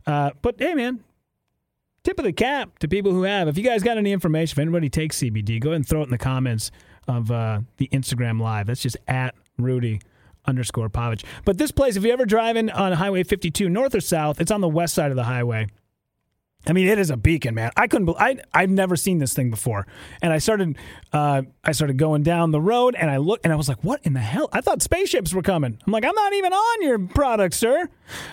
uh, 0.05 0.31
but 0.41 0.55
hey, 0.59 0.73
man. 0.73 1.03
Tip 2.03 2.19
of 2.19 2.23
the 2.23 2.31
cap 2.31 2.79
to 2.79 2.87
people 2.87 3.11
who 3.11 3.23
have. 3.23 3.49
If 3.49 3.57
you 3.57 3.65
guys 3.65 3.83
got 3.83 3.97
any 3.97 4.13
information, 4.13 4.53
if 4.53 4.59
anybody 4.59 4.87
takes 4.87 5.17
CBD, 5.17 5.59
go 5.59 5.71
ahead 5.71 5.77
and 5.77 5.87
throw 5.87 5.99
it 5.99 6.05
in 6.05 6.09
the 6.09 6.17
comments 6.17 6.71
of 7.05 7.29
uh, 7.29 7.59
the 7.75 7.89
Instagram 7.89 8.39
live. 8.39 8.67
That's 8.67 8.81
just 8.81 8.95
at 9.09 9.35
Rudy 9.57 9.99
underscore 10.45 10.89
Pavich. 10.89 11.25
But 11.43 11.57
this 11.57 11.71
place, 11.71 11.97
if 11.97 12.03
you're 12.03 12.13
ever 12.13 12.25
driving 12.25 12.69
on 12.69 12.93
Highway 12.93 13.23
52 13.23 13.67
north 13.67 13.93
or 13.93 13.99
south, 13.99 14.39
it's 14.39 14.51
on 14.51 14.61
the 14.61 14.69
west 14.69 14.93
side 14.93 15.11
of 15.11 15.17
the 15.17 15.25
highway 15.25 15.67
I 16.67 16.73
mean, 16.73 16.87
it 16.87 16.99
is 16.99 17.09
a 17.09 17.17
beacon, 17.17 17.55
man. 17.55 17.71
I 17.77 17.87
couldn't. 17.87 18.09
I 18.19 18.37
I've 18.53 18.69
never 18.69 18.95
seen 18.97 19.19
this 19.19 19.33
thing 19.33 19.49
before, 19.49 19.87
and 20.21 20.33
I 20.33 20.37
started. 20.39 20.77
Uh, 21.13 21.43
I 21.63 21.71
started 21.71 21.97
going 21.97 22.23
down 22.23 22.51
the 22.51 22.59
road, 22.59 22.95
and 22.95 23.09
I 23.09 23.17
looked, 23.17 23.45
and 23.45 23.53
I 23.53 23.55
was 23.55 23.69
like, 23.69 23.83
"What 23.83 24.01
in 24.03 24.13
the 24.13 24.19
hell?" 24.19 24.49
I 24.51 24.59
thought 24.59 24.81
spaceships 24.81 25.33
were 25.33 25.41
coming. 25.41 25.79
I'm 25.85 25.93
like, 25.93 26.03
"I'm 26.03 26.15
not 26.15 26.33
even 26.33 26.51
on 26.51 26.81
your 26.81 26.99
product, 26.99 27.55
sir." 27.55 27.89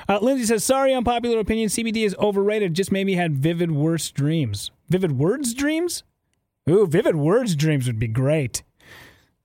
Uh, 0.08 0.18
Lindsay 0.20 0.46
says, 0.46 0.64
"Sorry, 0.64 0.92
unpopular 0.92 1.38
opinion. 1.38 1.68
CBD 1.68 2.04
is 2.04 2.16
overrated. 2.16 2.74
Just 2.74 2.90
maybe 2.90 3.14
had 3.14 3.36
vivid 3.36 3.70
worse 3.70 4.10
dreams. 4.10 4.72
Vivid 4.88 5.12
words 5.12 5.54
dreams. 5.54 6.02
Ooh, 6.68 6.86
vivid 6.86 7.14
words 7.14 7.54
dreams 7.54 7.86
would 7.86 7.98
be 7.98 8.08
great. 8.08 8.62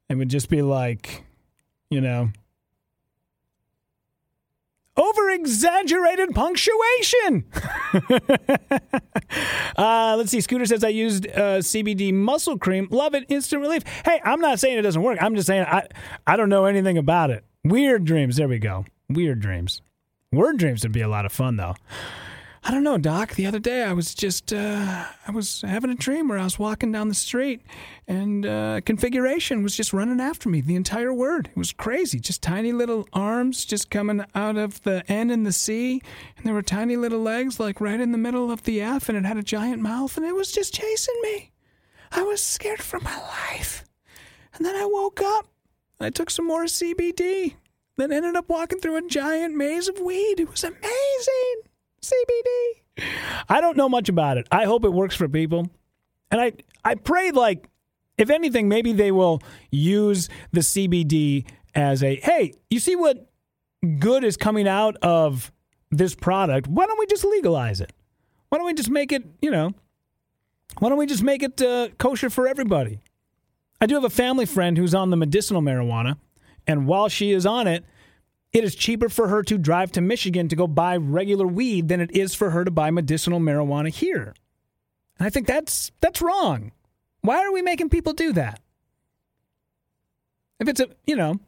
It 0.10 0.16
would 0.16 0.30
just 0.30 0.50
be 0.50 0.64
like, 0.64 1.26
you 1.92 2.02
know." 2.02 2.32
Over 5.00 5.30
exaggerated 5.30 6.36
punctuation. 6.36 7.46
uh, 9.78 10.16
let's 10.18 10.32
see. 10.32 10.42
Scooter 10.42 10.66
says 10.66 10.84
I 10.84 10.90
used 10.90 11.28
uh, 11.28 11.60
CBD 11.60 12.14
muscle 12.14 12.58
cream. 12.58 12.88
Love 12.92 13.16
it. 13.16 13.26
Instant 13.30 13.62
relief. 13.62 13.84
Hey, 14.06 14.20
I'm 14.24 14.42
not 14.42 14.60
saying 14.60 14.78
it 14.78 14.82
doesn't 14.82 15.02
work. 15.02 15.18
I'm 15.22 15.36
just 15.36 15.48
saying 15.48 15.66
I, 15.66 15.88
I 16.28 16.36
don't 16.36 16.50
know 16.50 16.66
anything 16.66 16.98
about 16.98 17.32
it. 17.32 17.44
Weird 17.64 18.06
dreams. 18.06 18.36
There 18.36 18.48
we 18.48 18.60
go. 18.60 18.86
Weird 19.10 19.40
dreams. 19.40 19.82
Word 20.32 20.58
dreams 20.58 20.84
would 20.84 20.92
be 20.92 21.02
a 21.02 21.08
lot 21.08 21.26
of 21.26 21.32
fun, 21.32 21.56
though. 21.56 21.76
I 22.70 22.72
don't 22.72 22.84
know, 22.84 23.00
Doc. 23.00 23.34
The 23.34 23.48
other 23.48 23.58
day 23.58 23.84
I 23.84 23.94
was 23.94 24.14
just 24.14 24.54
uh, 24.54 25.06
I 25.28 25.32
was 25.32 25.64
having 25.64 25.90
a 25.90 25.96
dream 25.96 26.28
where 26.28 26.38
I 26.38 26.44
was 26.44 26.60
walking 26.60 26.92
down 26.92 27.08
the 27.08 27.16
street 27.16 27.64
and 28.08 28.46
uh, 28.46 28.82
configuration 28.86 29.64
was 29.64 29.76
just 29.76 29.92
running 29.92 30.20
after 30.20 30.50
me 30.50 30.62
the 30.62 30.76
entire 30.76 31.12
word. 31.12 31.48
It 31.48 31.58
was 31.58 31.72
crazy. 31.74 32.20
Just 32.20 32.44
tiny 32.44 32.72
little 32.72 33.08
arms 33.12 33.66
just 33.66 33.90
coming 33.90 34.24
out 34.36 34.56
of 34.56 34.84
the 34.84 35.04
N 35.12 35.32
and 35.32 35.48
the 35.48 35.52
C, 35.52 36.00
and 36.38 36.46
there 36.46 36.54
were 36.54 36.62
tiny 36.62 36.96
little 36.96 37.22
legs 37.22 37.60
like 37.60 37.82
right 37.82 38.00
in 38.00 38.12
the 38.12 38.20
middle 38.20 38.52
of 38.52 38.62
the 38.66 38.82
F, 38.82 39.10
and 39.10 39.18
it 39.18 39.26
had 39.26 39.38
a 39.38 39.42
giant 39.42 39.82
mouth, 39.82 40.16
and 40.16 40.24
it 40.24 40.36
was 40.36 40.52
just 40.52 40.72
chasing 40.72 41.20
me. 41.24 41.52
I 42.12 42.22
was 42.22 42.44
scared 42.44 42.84
for 42.84 43.00
my 43.00 43.18
life, 43.18 43.84
and 44.54 44.64
then 44.64 44.76
I 44.76 44.86
woke 44.86 45.22
up. 45.24 45.48
I 46.00 46.12
took 46.12 46.30
some 46.30 46.46
more 46.46 46.66
CBD. 46.66 47.56
Then 47.98 48.12
ended 48.12 48.36
up 48.36 48.48
walking 48.48 48.80
through 48.80 48.98
a 48.98 49.08
giant 49.08 49.56
maze 49.56 49.88
of 49.88 50.00
weed. 50.00 50.40
It 50.40 50.52
was 50.52 50.64
amazing. 50.64 51.69
CBD. 52.02 53.08
I 53.48 53.62
don't 53.62 53.78
know 53.78 53.90
much 53.90 54.10
about 54.10 54.38
it. 54.38 54.48
I 54.52 54.66
hope 54.66 54.84
it 54.84 54.94
works 54.94 55.16
for 55.16 55.28
people. 55.28 55.70
And 56.32 56.42
I 56.42 56.54
I 56.84 56.96
pray 56.96 57.32
like 57.32 57.70
if 58.18 58.30
anything 58.30 58.68
maybe 58.68 58.92
they 58.94 59.12
will 59.12 59.42
use 59.72 60.30
the 60.52 60.62
CBD 60.62 61.46
as 61.76 62.04
a 62.04 62.16
hey, 62.18 62.54
you 62.70 62.80
see 62.80 62.96
what 62.96 63.30
good 64.00 64.24
is 64.24 64.38
coming 64.38 64.68
out 64.68 64.98
of 64.98 65.52
this 65.92 66.16
product? 66.16 66.68
Why 66.68 66.86
don't 66.86 67.00
we 67.00 67.06
just 67.08 67.24
legalize 67.24 67.82
it? 67.82 67.94
Why 68.50 68.58
don't 68.58 68.68
we 68.68 68.74
just 68.74 68.90
make 68.90 69.12
it, 69.12 69.24
you 69.42 69.52
know, 69.52 69.74
why 70.80 70.90
don't 70.90 70.98
we 70.98 71.06
just 71.06 71.24
make 71.24 71.44
it 71.44 71.62
uh, 71.62 71.90
kosher 71.98 72.30
for 72.30 72.48
everybody? 72.48 73.00
I 73.82 73.86
do 73.86 73.96
have 73.96 74.04
a 74.04 74.10
family 74.10 74.46
friend 74.46 74.78
who's 74.78 74.94
on 74.94 75.10
the 75.10 75.18
medicinal 75.18 75.62
marijuana, 75.62 76.18
and 76.68 76.86
while 76.86 77.10
she 77.10 77.32
is 77.32 77.46
on 77.46 77.68
it, 77.68 77.86
it 78.52 78.64
is 78.64 78.76
cheaper 78.76 79.10
for 79.10 79.28
her 79.28 79.44
to 79.44 79.58
drive 79.58 79.92
to 79.94 80.02
Michigan 80.02 80.48
to 80.50 80.56
go 80.56 80.68
buy 80.68 80.98
regular 80.98 81.46
weed 81.46 81.88
than 81.88 82.02
it 82.02 82.12
is 82.12 82.34
for 82.34 82.50
her 82.50 82.66
to 82.66 82.72
buy 82.72 82.90
medicinal 82.90 83.40
marijuana 83.40 83.90
here. 83.90 84.34
And 85.18 85.28
I 85.28 85.30
think 85.30 85.48
that's 85.48 85.92
that's 86.02 86.22
wrong. 86.22 86.72
Why 87.22 87.44
are 87.44 87.52
we 87.52 87.62
making 87.62 87.90
people 87.90 88.14
do 88.14 88.34
that? 88.34 88.62
If 90.60 90.68
it's 90.68 90.80
a, 90.80 90.88
you 91.06 91.16
know, 91.16 91.40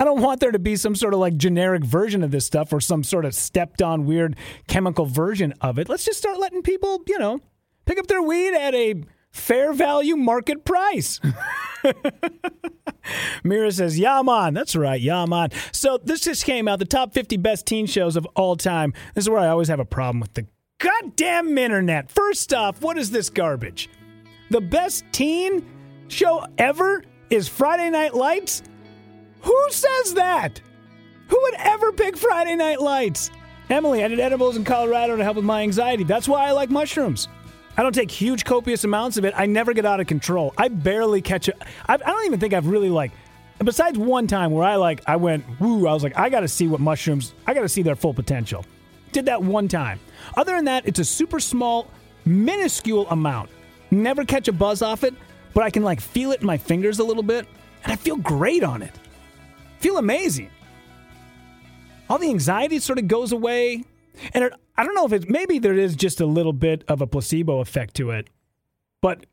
I 0.00 0.04
don't 0.04 0.20
want 0.20 0.40
there 0.40 0.52
to 0.52 0.58
be 0.58 0.76
some 0.76 0.94
sort 0.94 1.14
of 1.14 1.20
like 1.20 1.36
generic 1.36 1.84
version 1.84 2.22
of 2.22 2.30
this 2.30 2.46
stuff 2.46 2.72
or 2.72 2.80
some 2.80 3.04
sort 3.04 3.24
of 3.24 3.34
stepped 3.34 3.82
on 3.82 4.06
weird 4.06 4.36
chemical 4.66 5.06
version 5.06 5.54
of 5.60 5.78
it. 5.78 5.88
Let's 5.88 6.04
just 6.04 6.18
start 6.18 6.38
letting 6.38 6.62
people, 6.62 7.02
you 7.06 7.18
know, 7.18 7.40
pick 7.84 7.98
up 7.98 8.06
their 8.06 8.22
weed 8.22 8.54
at 8.54 8.74
a 8.74 9.02
fair 9.38 9.72
value 9.72 10.16
market 10.16 10.64
price. 10.64 11.20
Mira 13.44 13.72
says, 13.72 13.98
Yaman. 13.98 14.54
That's 14.54 14.76
right, 14.76 15.00
Yaman. 15.00 15.50
So 15.72 15.98
this 16.02 16.20
just 16.20 16.44
came 16.44 16.68
out, 16.68 16.78
the 16.78 16.84
top 16.84 17.14
50 17.14 17.36
best 17.38 17.66
teen 17.66 17.86
shows 17.86 18.16
of 18.16 18.26
all 18.34 18.56
time. 18.56 18.92
This 19.14 19.24
is 19.24 19.30
where 19.30 19.40
I 19.40 19.48
always 19.48 19.68
have 19.68 19.80
a 19.80 19.84
problem 19.84 20.20
with 20.20 20.34
the 20.34 20.46
goddamn 20.78 21.56
internet. 21.56 22.10
First 22.10 22.52
off, 22.52 22.82
what 22.82 22.98
is 22.98 23.10
this 23.10 23.30
garbage? 23.30 23.88
The 24.50 24.60
best 24.60 25.04
teen 25.12 25.66
show 26.08 26.44
ever 26.58 27.02
is 27.30 27.48
Friday 27.48 27.90
Night 27.90 28.14
Lights? 28.14 28.62
Who 29.42 29.66
says 29.70 30.14
that? 30.14 30.60
Who 31.28 31.38
would 31.40 31.54
ever 31.54 31.92
pick 31.92 32.16
Friday 32.16 32.56
Night 32.56 32.80
Lights? 32.80 33.30
Emily, 33.70 34.02
I 34.02 34.08
did 34.08 34.18
edibles 34.18 34.56
in 34.56 34.64
Colorado 34.64 35.16
to 35.16 35.22
help 35.22 35.36
with 35.36 35.44
my 35.44 35.62
anxiety. 35.62 36.02
That's 36.02 36.26
why 36.26 36.46
I 36.46 36.52
like 36.52 36.70
mushrooms. 36.70 37.28
I 37.78 37.82
don't 37.82 37.94
take 37.94 38.10
huge, 38.10 38.44
copious 38.44 38.82
amounts 38.82 39.18
of 39.18 39.24
it. 39.24 39.32
I 39.36 39.46
never 39.46 39.72
get 39.72 39.86
out 39.86 40.00
of 40.00 40.08
control. 40.08 40.52
I 40.58 40.66
barely 40.66 41.22
catch 41.22 41.48
it. 41.48 41.56
I, 41.88 41.94
I 41.94 41.96
don't 41.96 42.26
even 42.26 42.40
think 42.40 42.52
I've 42.52 42.66
really 42.66 42.90
like. 42.90 43.12
Besides 43.64 43.96
one 43.96 44.26
time 44.26 44.50
where 44.50 44.64
I 44.64 44.74
like, 44.74 45.00
I 45.06 45.14
went 45.14 45.44
woo. 45.60 45.86
I 45.86 45.94
was 45.94 46.02
like, 46.02 46.18
I 46.18 46.28
got 46.28 46.40
to 46.40 46.48
see 46.48 46.66
what 46.66 46.80
mushrooms. 46.80 47.34
I 47.46 47.54
got 47.54 47.62
to 47.62 47.68
see 47.68 47.82
their 47.82 47.94
full 47.94 48.12
potential. 48.12 48.64
Did 49.12 49.26
that 49.26 49.40
one 49.40 49.68
time. 49.68 50.00
Other 50.36 50.56
than 50.56 50.64
that, 50.64 50.88
it's 50.88 50.98
a 50.98 51.04
super 51.04 51.38
small, 51.38 51.88
minuscule 52.24 53.08
amount. 53.10 53.48
Never 53.92 54.24
catch 54.24 54.48
a 54.48 54.52
buzz 54.52 54.82
off 54.82 55.04
it, 55.04 55.14
but 55.54 55.62
I 55.62 55.70
can 55.70 55.84
like 55.84 56.00
feel 56.00 56.32
it 56.32 56.40
in 56.40 56.46
my 56.46 56.58
fingers 56.58 56.98
a 56.98 57.04
little 57.04 57.22
bit, 57.22 57.46
and 57.84 57.92
I 57.92 57.96
feel 57.96 58.16
great 58.16 58.64
on 58.64 58.82
it. 58.82 58.94
Feel 59.78 59.98
amazing. 59.98 60.50
All 62.10 62.18
the 62.18 62.28
anxiety 62.28 62.80
sort 62.80 62.98
of 62.98 63.06
goes 63.06 63.30
away. 63.30 63.84
And 64.32 64.44
it, 64.44 64.52
I 64.76 64.84
don't 64.84 64.94
know 64.94 65.06
if 65.06 65.12
it's 65.12 65.28
maybe 65.28 65.58
there 65.58 65.74
is 65.74 65.96
just 65.96 66.20
a 66.20 66.26
little 66.26 66.52
bit 66.52 66.84
of 66.88 67.00
a 67.00 67.06
placebo 67.06 67.60
effect 67.60 67.94
to 67.96 68.10
it, 68.10 68.28
but 69.00 69.26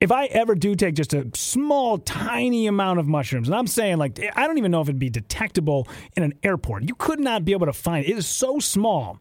if 0.00 0.12
I 0.12 0.26
ever 0.26 0.54
do 0.54 0.74
take 0.74 0.94
just 0.94 1.14
a 1.14 1.26
small, 1.34 1.98
tiny 1.98 2.66
amount 2.66 2.98
of 2.98 3.06
mushrooms, 3.06 3.48
and 3.48 3.54
I'm 3.54 3.66
saying 3.66 3.96
like, 3.96 4.20
I 4.36 4.46
don't 4.46 4.58
even 4.58 4.70
know 4.70 4.82
if 4.82 4.88
it'd 4.88 4.98
be 4.98 5.08
detectable 5.08 5.88
in 6.16 6.22
an 6.22 6.34
airport. 6.42 6.84
You 6.84 6.94
could 6.94 7.20
not 7.20 7.44
be 7.44 7.52
able 7.52 7.66
to 7.66 7.72
find 7.72 8.04
it. 8.04 8.10
It 8.10 8.18
is 8.18 8.26
so 8.26 8.58
small 8.58 9.18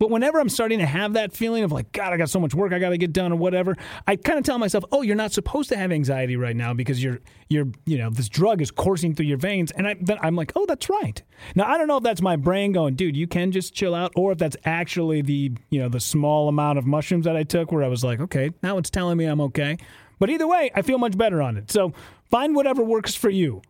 but 0.00 0.08
whenever 0.08 0.40
I'm 0.40 0.48
starting 0.48 0.78
to 0.78 0.86
have 0.86 1.12
that 1.12 1.34
feeling 1.34 1.62
of 1.62 1.72
like, 1.72 1.92
God, 1.92 2.14
I 2.14 2.16
got 2.16 2.30
so 2.30 2.40
much 2.40 2.54
work 2.54 2.72
I 2.72 2.78
got 2.78 2.88
to 2.88 2.96
get 2.96 3.12
done 3.12 3.32
or 3.32 3.36
whatever, 3.36 3.76
I 4.06 4.16
kind 4.16 4.38
of 4.38 4.46
tell 4.46 4.56
myself, 4.56 4.82
oh, 4.92 5.02
you're 5.02 5.14
not 5.14 5.30
supposed 5.30 5.68
to 5.68 5.76
have 5.76 5.92
anxiety 5.92 6.36
right 6.36 6.56
now 6.56 6.72
because 6.72 7.04
you're, 7.04 7.18
you're, 7.50 7.66
you 7.84 7.98
know, 7.98 8.08
this 8.08 8.30
drug 8.30 8.62
is 8.62 8.70
coursing 8.70 9.14
through 9.14 9.26
your 9.26 9.36
veins. 9.36 9.72
And 9.72 9.86
I, 9.86 9.96
I'm 10.22 10.36
like, 10.36 10.52
oh, 10.56 10.64
that's 10.64 10.88
right. 10.88 11.22
Now, 11.54 11.66
I 11.66 11.76
don't 11.76 11.86
know 11.86 11.98
if 11.98 12.02
that's 12.02 12.22
my 12.22 12.36
brain 12.36 12.72
going, 12.72 12.94
dude, 12.94 13.14
you 13.14 13.26
can 13.26 13.52
just 13.52 13.74
chill 13.74 13.94
out, 13.94 14.10
or 14.16 14.32
if 14.32 14.38
that's 14.38 14.56
actually 14.64 15.20
the, 15.20 15.52
you 15.68 15.80
know, 15.80 15.90
the 15.90 16.00
small 16.00 16.48
amount 16.48 16.78
of 16.78 16.86
mushrooms 16.86 17.26
that 17.26 17.36
I 17.36 17.42
took 17.42 17.70
where 17.70 17.84
I 17.84 17.88
was 17.88 18.02
like, 18.02 18.20
okay, 18.20 18.52
now 18.62 18.78
it's 18.78 18.88
telling 18.88 19.18
me 19.18 19.26
I'm 19.26 19.42
okay. 19.42 19.76
But 20.18 20.30
either 20.30 20.48
way, 20.48 20.70
I 20.74 20.80
feel 20.80 20.96
much 20.96 21.18
better 21.18 21.42
on 21.42 21.58
it. 21.58 21.70
So 21.70 21.92
find 22.30 22.56
whatever 22.56 22.82
works 22.82 23.14
for 23.14 23.28
you. 23.28 23.60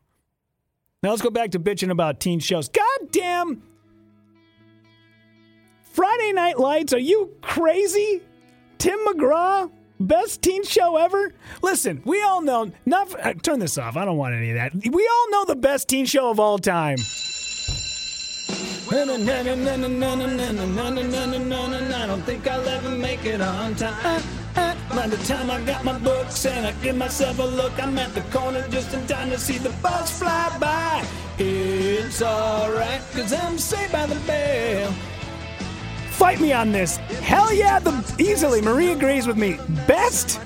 Now 1.03 1.11
let's 1.11 1.23
go 1.23 1.31
back 1.31 1.51
to 1.51 1.59
bitching 1.59 1.91
about 1.91 2.21
teen 2.21 2.39
shows. 2.39 2.69
God 2.69 3.11
damn 3.11 3.63
Friday 5.93 6.33
Night 6.33 6.59
Lights, 6.59 6.93
are 6.93 7.01
you 7.01 7.31
crazy? 7.43 8.23
Tim 8.79 8.97
McGraw, 9.07 9.69
best 9.99 10.41
teen 10.41 10.63
show 10.63 10.97
ever? 10.97 11.35
Listen, 11.63 12.01
we 12.05 12.23
all 12.23 12.41
know, 12.41 12.71
not, 12.87 13.13
uh, 13.19 13.35
turn 13.35 13.59
this 13.59 13.77
off, 13.77 13.97
I 13.97 14.05
don't 14.05 14.17
want 14.17 14.37
any 14.37 14.51
of 14.51 14.55
that. 14.55 14.73
We 14.73 15.11
all 15.13 15.31
know 15.31 15.45
the 15.47 15.57
best 15.57 15.89
teen 15.89 16.07
show 16.07 16.31
of 16.31 16.39
all 16.39 16.61
time. 16.61 16.99
I 18.93 19.05
don't 22.07 22.23
think 22.23 22.47
I'll 22.47 22.69
ever 22.69 22.91
make 22.91 23.25
it 23.25 23.41
on 23.41 23.75
time. 23.75 24.23
By 24.55 25.09
the 25.09 25.17
time 25.25 25.51
I 25.51 25.61
got 25.63 25.85
my 25.85 25.99
books 25.99 26.47
and 26.47 26.67
I 26.69 26.73
give 26.83 26.97
myself 26.97 27.41
a 27.41 27.45
look, 27.45 27.73
I'm 27.83 27.99
at 27.99 28.15
the 28.15 28.23
corner 28.37 28.67
just 28.69 28.95
in 28.95 29.05
time 29.09 29.31
to 29.31 29.39
see 29.39 29.59
the 29.59 29.71
bus 29.83 30.17
fly 30.21 30.57
by. 30.61 31.05
It's 31.39 32.23
alright, 32.23 33.01
cause 33.13 33.33
I'm 33.33 33.59
saved 33.59 33.91
by 33.93 34.07
the 34.07 34.21
bell 34.27 34.95
fight 36.21 36.39
me 36.39 36.53
on 36.53 36.71
this. 36.71 36.99
Hell 37.23 37.51
yeah, 37.51 37.79
the 37.79 38.15
easily. 38.19 38.61
Marie 38.61 38.93
agrees 38.93 39.27
with 39.27 39.39
me. 39.39 39.59
Best, 39.87 40.37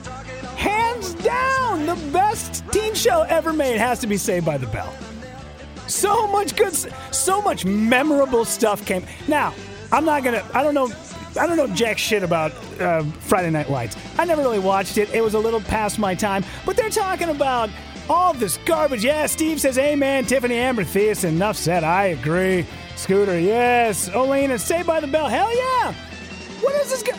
hands 0.54 1.14
down, 1.14 1.84
the 1.84 1.96
best 2.12 2.62
teen 2.70 2.94
show 2.94 3.22
ever 3.22 3.52
made 3.52 3.78
has 3.78 3.98
to 3.98 4.06
be 4.06 4.16
Saved 4.16 4.46
by 4.46 4.56
the 4.56 4.68
Bell. 4.68 4.94
So 5.88 6.28
much 6.28 6.54
good, 6.54 6.72
so 7.12 7.42
much 7.42 7.64
memorable 7.64 8.44
stuff 8.44 8.86
came. 8.86 9.04
Now, 9.26 9.52
I'm 9.90 10.04
not 10.04 10.22
gonna. 10.22 10.48
I 10.54 10.62
don't 10.62 10.74
know. 10.74 10.92
I 11.36 11.48
don't 11.48 11.56
know 11.56 11.66
jack 11.74 11.98
shit 11.98 12.22
about 12.22 12.52
uh, 12.80 13.02
Friday 13.18 13.50
Night 13.50 13.68
Lights. 13.68 13.96
I 14.16 14.24
never 14.24 14.42
really 14.42 14.60
watched 14.60 14.96
it. 14.96 15.12
It 15.12 15.24
was 15.24 15.34
a 15.34 15.40
little 15.40 15.60
past 15.60 15.98
my 15.98 16.14
time. 16.14 16.44
But 16.64 16.76
they're 16.76 16.88
talking 16.88 17.30
about 17.30 17.68
all 18.08 18.32
this 18.32 18.58
garbage. 18.58 19.04
Yeah, 19.04 19.26
Steve 19.26 19.60
says, 19.60 19.76
Amen. 19.76 20.24
Tiffani 20.24 20.52
Amber 20.52 20.84
Thiessen. 20.84 21.30
Enough 21.30 21.56
said. 21.56 21.82
I 21.82 22.06
agree. 22.06 22.64
Scooter, 22.96 23.38
yes. 23.38 24.08
Olena, 24.10 24.58
Saved 24.58 24.86
by 24.86 25.00
the 25.00 25.06
Bell. 25.06 25.28
Hell 25.28 25.54
yeah. 25.54 25.92
What 26.60 26.74
is 26.76 26.90
this 26.90 27.02
guy? 27.02 27.18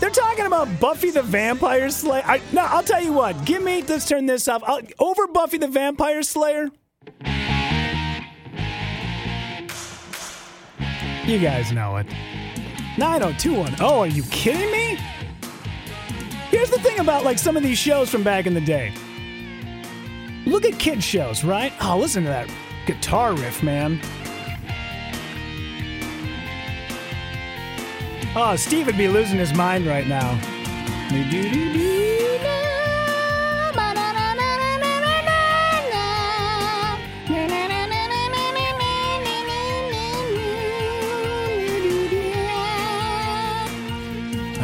They're 0.00 0.10
talking 0.10 0.46
about 0.46 0.80
Buffy 0.80 1.10
the 1.10 1.22
Vampire 1.22 1.88
Slayer. 1.88 2.22
I, 2.26 2.40
no, 2.52 2.62
I'll 2.62 2.82
tell 2.82 3.02
you 3.02 3.12
what. 3.12 3.44
Give 3.44 3.62
me. 3.62 3.82
Let's 3.82 4.06
turn 4.06 4.26
this 4.26 4.48
off. 4.48 4.62
I'll, 4.66 4.80
over 4.98 5.26
Buffy 5.26 5.56
the 5.56 5.68
Vampire 5.68 6.22
Slayer. 6.22 6.68
You 11.24 11.38
guys 11.38 11.72
know 11.72 11.96
it. 11.96 12.06
90210. 12.98 13.76
Oh, 13.80 14.00
are 14.00 14.06
you 14.06 14.22
kidding 14.24 14.70
me? 14.70 14.98
Here's 16.50 16.70
the 16.70 16.78
thing 16.80 16.98
about 16.98 17.24
like 17.24 17.38
some 17.38 17.56
of 17.56 17.62
these 17.62 17.78
shows 17.78 18.10
from 18.10 18.22
back 18.22 18.46
in 18.46 18.52
the 18.52 18.60
day. 18.60 18.92
Look 20.44 20.66
at 20.66 20.78
kids 20.78 21.02
shows, 21.02 21.42
right? 21.42 21.72
Oh, 21.80 21.98
listen 21.98 22.24
to 22.24 22.28
that 22.28 22.50
guitar 22.86 23.32
riff, 23.32 23.62
man. 23.62 24.00
Oh, 28.36 28.56
Steve 28.56 28.86
would 28.86 28.98
be 28.98 29.06
losing 29.06 29.38
his 29.38 29.54
mind 29.54 29.86
right 29.86 30.08
now. 30.08 30.40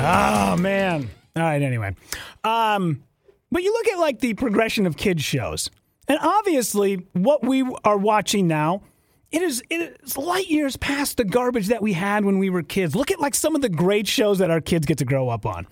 Oh 0.03 0.57
man. 0.57 1.09
All 1.37 1.43
right, 1.45 1.63
anyway. 1.63 1.95
Um 2.43 3.05
but 3.53 3.63
you 3.63 3.73
look 3.73 3.87
at 3.87 4.01
like 4.01 4.19
the 4.19 4.35
progression 4.35 4.85
of 4.85 4.97
kids 4.97 5.23
shows. 5.23 5.71
And 6.09 6.19
obviously 6.21 7.07
what 7.13 7.45
we 7.45 7.63
are 7.85 7.97
watching 7.97 8.49
now 8.49 8.83
it 9.31 9.43
is 9.43 9.63
it 9.71 10.01
is 10.03 10.17
light 10.17 10.49
years 10.49 10.77
past 10.77 11.17
the 11.17 11.25
garbage 11.25 11.69
that 11.69 11.83
we 11.83 11.93
had 11.93 12.25
when 12.25 12.39
we 12.39 12.51
were 12.51 12.63
kids. 12.63 12.97
Look 12.97 13.11
at 13.11 13.21
like 13.21 13.35
some 13.35 13.55
of 13.55 13.63
the 13.63 13.69
great 13.69 14.07
shows 14.07 14.39
that 14.39 14.51
our 14.51 14.61
kids 14.61 14.87
get 14.87 14.99
to 14.99 15.05
grow 15.05 15.29
up 15.29 15.47
on. 15.47 15.67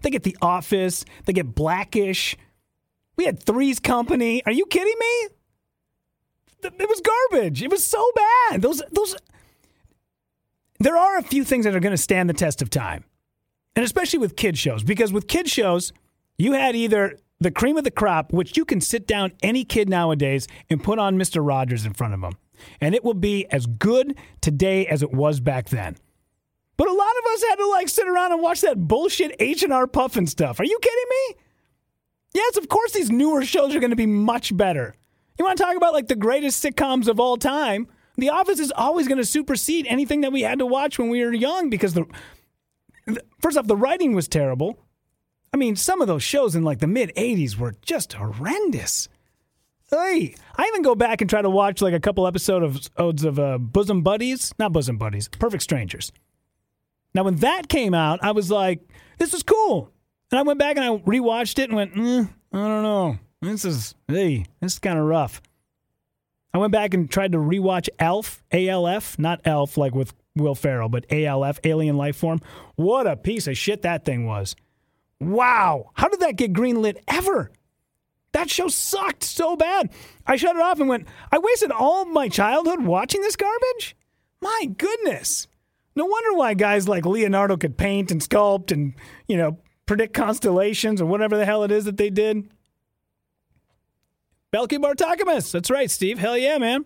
They 0.00 0.10
get 0.10 0.22
The 0.22 0.36
Office, 0.40 1.04
they 1.26 1.32
get 1.32 1.54
Blackish. 1.54 2.36
We 3.16 3.24
had 3.26 3.42
Three's 3.42 3.78
Company. 3.78 4.42
Are 4.46 4.52
you 4.52 4.64
kidding 4.64 4.94
me? 4.98 5.28
It 6.64 6.88
was 6.88 7.02
garbage. 7.02 7.62
It 7.62 7.70
was 7.70 7.84
so 7.84 8.04
bad. 8.14 8.62
Those 8.62 8.82
those 8.92 9.16
There 10.78 10.96
are 10.96 11.18
a 11.18 11.22
few 11.22 11.44
things 11.44 11.64
that 11.64 11.74
are 11.74 11.80
going 11.80 11.94
to 11.94 12.02
stand 12.02 12.30
the 12.30 12.34
test 12.34 12.62
of 12.62 12.70
time. 12.70 13.04
And 13.76 13.84
especially 13.84 14.18
with 14.18 14.36
kid 14.36 14.56
shows 14.56 14.82
because 14.82 15.12
with 15.12 15.28
kid 15.28 15.48
shows, 15.48 15.92
you 16.38 16.52
had 16.52 16.76
either 16.76 17.18
the 17.40 17.50
cream 17.50 17.76
of 17.76 17.84
the 17.84 17.90
crop, 17.90 18.32
which 18.32 18.56
you 18.56 18.64
can 18.64 18.80
sit 18.80 19.06
down 19.06 19.32
any 19.42 19.64
kid 19.64 19.88
nowadays 19.88 20.46
and 20.70 20.82
put 20.82 20.98
on 20.98 21.18
Mr. 21.18 21.46
Rogers 21.46 21.84
in 21.84 21.92
front 21.92 22.14
of 22.14 22.20
them 22.20 22.36
and 22.80 22.94
it 22.94 23.04
will 23.04 23.14
be 23.14 23.46
as 23.46 23.66
good 23.66 24.16
today 24.40 24.86
as 24.86 25.02
it 25.02 25.12
was 25.12 25.40
back 25.40 25.68
then. 25.68 25.96
But 26.76 26.88
a 26.88 26.92
lot 26.92 27.10
of 27.18 27.32
us 27.32 27.44
had 27.44 27.56
to 27.56 27.68
like 27.68 27.88
sit 27.88 28.08
around 28.08 28.32
and 28.32 28.42
watch 28.42 28.60
that 28.62 28.88
bullshit 28.88 29.36
H.R. 29.38 29.86
Pufnstuf. 29.86 30.58
Are 30.58 30.64
you 30.64 30.78
kidding 30.80 31.04
me? 31.10 31.36
Yes, 32.34 32.56
of 32.56 32.68
course 32.68 32.92
these 32.92 33.10
newer 33.10 33.44
shows 33.44 33.74
are 33.74 33.80
going 33.80 33.90
to 33.90 33.96
be 33.96 34.06
much 34.06 34.56
better. 34.56 34.94
You 35.38 35.44
want 35.44 35.58
to 35.58 35.64
talk 35.64 35.76
about 35.76 35.92
like 35.92 36.08
the 36.08 36.16
greatest 36.16 36.64
sitcoms 36.64 37.08
of 37.08 37.20
all 37.20 37.36
time? 37.36 37.88
The 38.16 38.30
Office 38.30 38.58
is 38.58 38.72
always 38.72 39.08
going 39.08 39.18
to 39.18 39.24
supersede 39.24 39.86
anything 39.86 40.20
that 40.22 40.32
we 40.32 40.42
had 40.42 40.58
to 40.58 40.66
watch 40.66 40.98
when 40.98 41.08
we 41.08 41.24
were 41.24 41.32
young 41.32 41.70
because 41.70 41.94
the 41.94 42.06
first 43.40 43.56
off 43.56 43.66
the 43.66 43.76
writing 43.76 44.14
was 44.14 44.28
terrible. 44.28 44.78
I 45.52 45.56
mean, 45.56 45.76
some 45.76 46.00
of 46.00 46.08
those 46.08 46.22
shows 46.22 46.54
in 46.54 46.64
like 46.64 46.78
the 46.78 46.86
mid 46.86 47.12
80s 47.16 47.56
were 47.56 47.74
just 47.82 48.14
horrendous. 48.14 49.08
Hey, 49.92 50.34
I 50.56 50.64
even 50.68 50.80
go 50.80 50.94
back 50.94 51.20
and 51.20 51.28
try 51.28 51.42
to 51.42 51.50
watch 51.50 51.82
like 51.82 51.92
a 51.92 52.00
couple 52.00 52.26
episodes 52.26 52.64
of, 52.64 52.92
odes 52.96 53.24
of 53.24 53.38
uh, 53.38 53.58
Bosom 53.58 54.00
Buddies, 54.00 54.54
not 54.58 54.72
Bosom 54.72 54.96
Buddies, 54.96 55.28
Perfect 55.28 55.62
Strangers. 55.62 56.12
Now, 57.14 57.24
when 57.24 57.36
that 57.36 57.68
came 57.68 57.92
out, 57.92 58.18
I 58.22 58.30
was 58.30 58.50
like, 58.50 58.80
this 59.18 59.34
is 59.34 59.42
cool. 59.42 59.90
And 60.30 60.38
I 60.38 60.42
went 60.44 60.58
back 60.58 60.78
and 60.78 60.84
I 60.86 60.96
rewatched 60.96 61.58
it 61.58 61.68
and 61.68 61.74
went, 61.74 61.94
mm, 61.94 62.26
I 62.54 62.56
don't 62.56 62.82
know. 62.82 63.18
This 63.42 63.66
is, 63.66 63.94
hey, 64.08 64.46
this 64.60 64.74
is 64.74 64.78
kind 64.78 64.98
of 64.98 65.04
rough. 65.04 65.42
I 66.54 66.58
went 66.58 66.72
back 66.72 66.94
and 66.94 67.10
tried 67.10 67.32
to 67.32 67.38
rewatch 67.38 67.90
Elf, 67.98 68.42
ALF, 68.50 69.18
not 69.18 69.42
Elf 69.44 69.76
like 69.76 69.94
with 69.94 70.14
Will 70.36 70.54
Ferrell, 70.54 70.88
but 70.88 71.04
ALF, 71.12 71.60
Alien 71.64 71.98
Life 71.98 72.16
Form. 72.16 72.40
What 72.76 73.06
a 73.06 73.14
piece 73.14 73.46
of 73.46 73.58
shit 73.58 73.82
that 73.82 74.06
thing 74.06 74.24
was. 74.24 74.56
Wow. 75.20 75.90
How 75.92 76.08
did 76.08 76.20
that 76.20 76.36
get 76.36 76.54
greenlit 76.54 76.96
ever? 77.08 77.50
That 78.32 78.50
show 78.50 78.68
sucked 78.68 79.24
so 79.24 79.56
bad. 79.56 79.90
I 80.26 80.36
shut 80.36 80.56
it 80.56 80.62
off 80.62 80.80
and 80.80 80.88
went, 80.88 81.06
I 81.30 81.38
wasted 81.38 81.70
all 81.70 82.04
my 82.06 82.28
childhood 82.28 82.84
watching 82.84 83.20
this 83.20 83.36
garbage? 83.36 83.94
My 84.40 84.68
goodness. 84.76 85.48
No 85.94 86.06
wonder 86.06 86.32
why 86.36 86.54
guys 86.54 86.88
like 86.88 87.04
Leonardo 87.04 87.56
could 87.56 87.76
paint 87.76 88.10
and 88.10 88.20
sculpt 88.20 88.72
and, 88.72 88.94
you 89.28 89.36
know, 89.36 89.58
predict 89.84 90.14
constellations 90.14 91.02
or 91.02 91.06
whatever 91.06 91.36
the 91.36 91.44
hell 91.44 91.64
it 91.64 91.70
is 91.70 91.84
that 91.84 91.98
they 91.98 92.08
did. 92.08 92.50
Balki 94.52 94.78
Bartokomous. 94.78 95.52
That's 95.52 95.70
right, 95.70 95.90
Steve. 95.90 96.18
Hell 96.18 96.38
yeah, 96.38 96.58
man. 96.58 96.84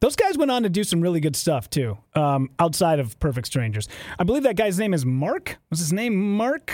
Those 0.00 0.16
guys 0.16 0.36
went 0.36 0.50
on 0.50 0.62
to 0.64 0.68
do 0.68 0.84
some 0.84 1.00
really 1.00 1.20
good 1.20 1.36
stuff 1.36 1.70
too, 1.70 1.96
um, 2.14 2.50
outside 2.58 2.98
of 2.98 3.18
Perfect 3.18 3.46
Strangers. 3.46 3.88
I 4.18 4.24
believe 4.24 4.42
that 4.42 4.56
guy's 4.56 4.78
name 4.78 4.92
is 4.92 5.06
Mark. 5.06 5.58
Was 5.70 5.78
his 5.78 5.92
name 5.92 6.36
Mark? 6.36 6.72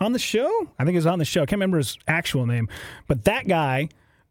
On 0.00 0.12
the 0.12 0.18
show. 0.18 0.68
I 0.78 0.84
think 0.84 0.94
it 0.94 0.98
was 0.98 1.06
on 1.06 1.18
the 1.18 1.24
show. 1.24 1.42
I 1.42 1.46
can't 1.46 1.58
remember 1.58 1.78
his 1.78 1.98
actual 2.06 2.46
name, 2.46 2.68
but 3.06 3.24
that 3.24 3.48
guy 3.48 3.88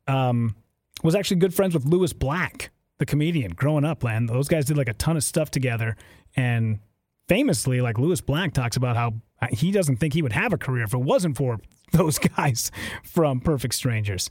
um, 0.07 0.55
was 1.03 1.15
actually 1.15 1.37
good 1.37 1.53
friends 1.53 1.73
with 1.73 1.85
Lewis 1.85 2.13
Black, 2.13 2.71
the 2.97 3.05
comedian, 3.05 3.51
growing 3.51 3.85
up. 3.85 4.03
And 4.03 4.27
those 4.27 4.47
guys 4.47 4.65
did 4.65 4.77
like 4.77 4.89
a 4.89 4.93
ton 4.93 5.17
of 5.17 5.23
stuff 5.23 5.51
together. 5.51 5.95
And 6.35 6.79
famously, 7.27 7.81
like 7.81 7.97
Lewis 7.97 8.21
Black 8.21 8.53
talks 8.53 8.77
about 8.77 8.95
how 8.95 9.13
he 9.51 9.71
doesn't 9.71 9.97
think 9.97 10.13
he 10.13 10.21
would 10.21 10.33
have 10.33 10.53
a 10.53 10.57
career 10.57 10.83
if 10.83 10.93
it 10.93 10.99
wasn't 10.99 11.37
for 11.37 11.59
those 11.91 12.17
guys 12.17 12.71
from 13.03 13.39
Perfect 13.39 13.73
Strangers. 13.73 14.29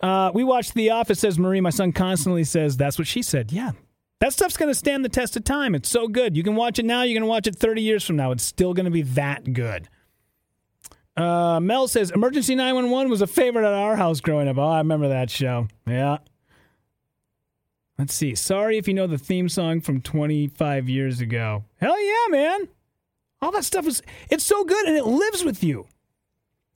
Uh, 0.00 0.30
we 0.34 0.44
watched 0.44 0.74
The 0.74 0.90
Office, 0.90 1.20
says 1.20 1.38
Marie. 1.38 1.60
My 1.60 1.70
son 1.70 1.92
constantly 1.92 2.44
says, 2.44 2.76
That's 2.76 2.98
what 2.98 3.06
she 3.06 3.22
said. 3.22 3.52
Yeah. 3.52 3.72
That 4.20 4.32
stuff's 4.32 4.56
going 4.56 4.70
to 4.70 4.74
stand 4.74 5.04
the 5.04 5.08
test 5.08 5.36
of 5.36 5.42
time. 5.42 5.74
It's 5.74 5.88
so 5.88 6.06
good. 6.06 6.36
You 6.36 6.44
can 6.44 6.54
watch 6.54 6.78
it 6.78 6.84
now. 6.84 7.02
You're 7.02 7.20
to 7.20 7.26
watch 7.26 7.48
it 7.48 7.56
30 7.56 7.82
years 7.82 8.04
from 8.04 8.14
now. 8.14 8.30
It's 8.30 8.44
still 8.44 8.72
going 8.72 8.84
to 8.84 8.90
be 8.92 9.02
that 9.02 9.52
good. 9.52 9.88
Uh, 11.16 11.60
Mel 11.60 11.88
says 11.88 12.10
Emergency 12.10 12.54
911 12.54 13.10
was 13.10 13.20
a 13.20 13.26
favorite 13.26 13.66
at 13.66 13.74
our 13.74 13.96
house 13.96 14.20
growing 14.20 14.48
up. 14.48 14.56
Oh, 14.58 14.68
I 14.68 14.78
remember 14.78 15.08
that 15.08 15.30
show. 15.30 15.68
Yeah. 15.86 16.18
Let's 17.98 18.14
see. 18.14 18.34
Sorry 18.34 18.78
if 18.78 18.88
you 18.88 18.94
know 18.94 19.06
the 19.06 19.18
theme 19.18 19.48
song 19.48 19.80
from 19.80 20.00
25 20.00 20.88
years 20.88 21.20
ago. 21.20 21.64
Hell 21.76 22.02
yeah, 22.02 22.26
man. 22.30 22.68
All 23.42 23.52
that 23.52 23.64
stuff 23.64 23.86
is 23.86 24.02
it's 24.30 24.44
so 24.44 24.64
good 24.64 24.86
and 24.86 24.96
it 24.96 25.04
lives 25.04 25.44
with 25.44 25.62
you. 25.62 25.86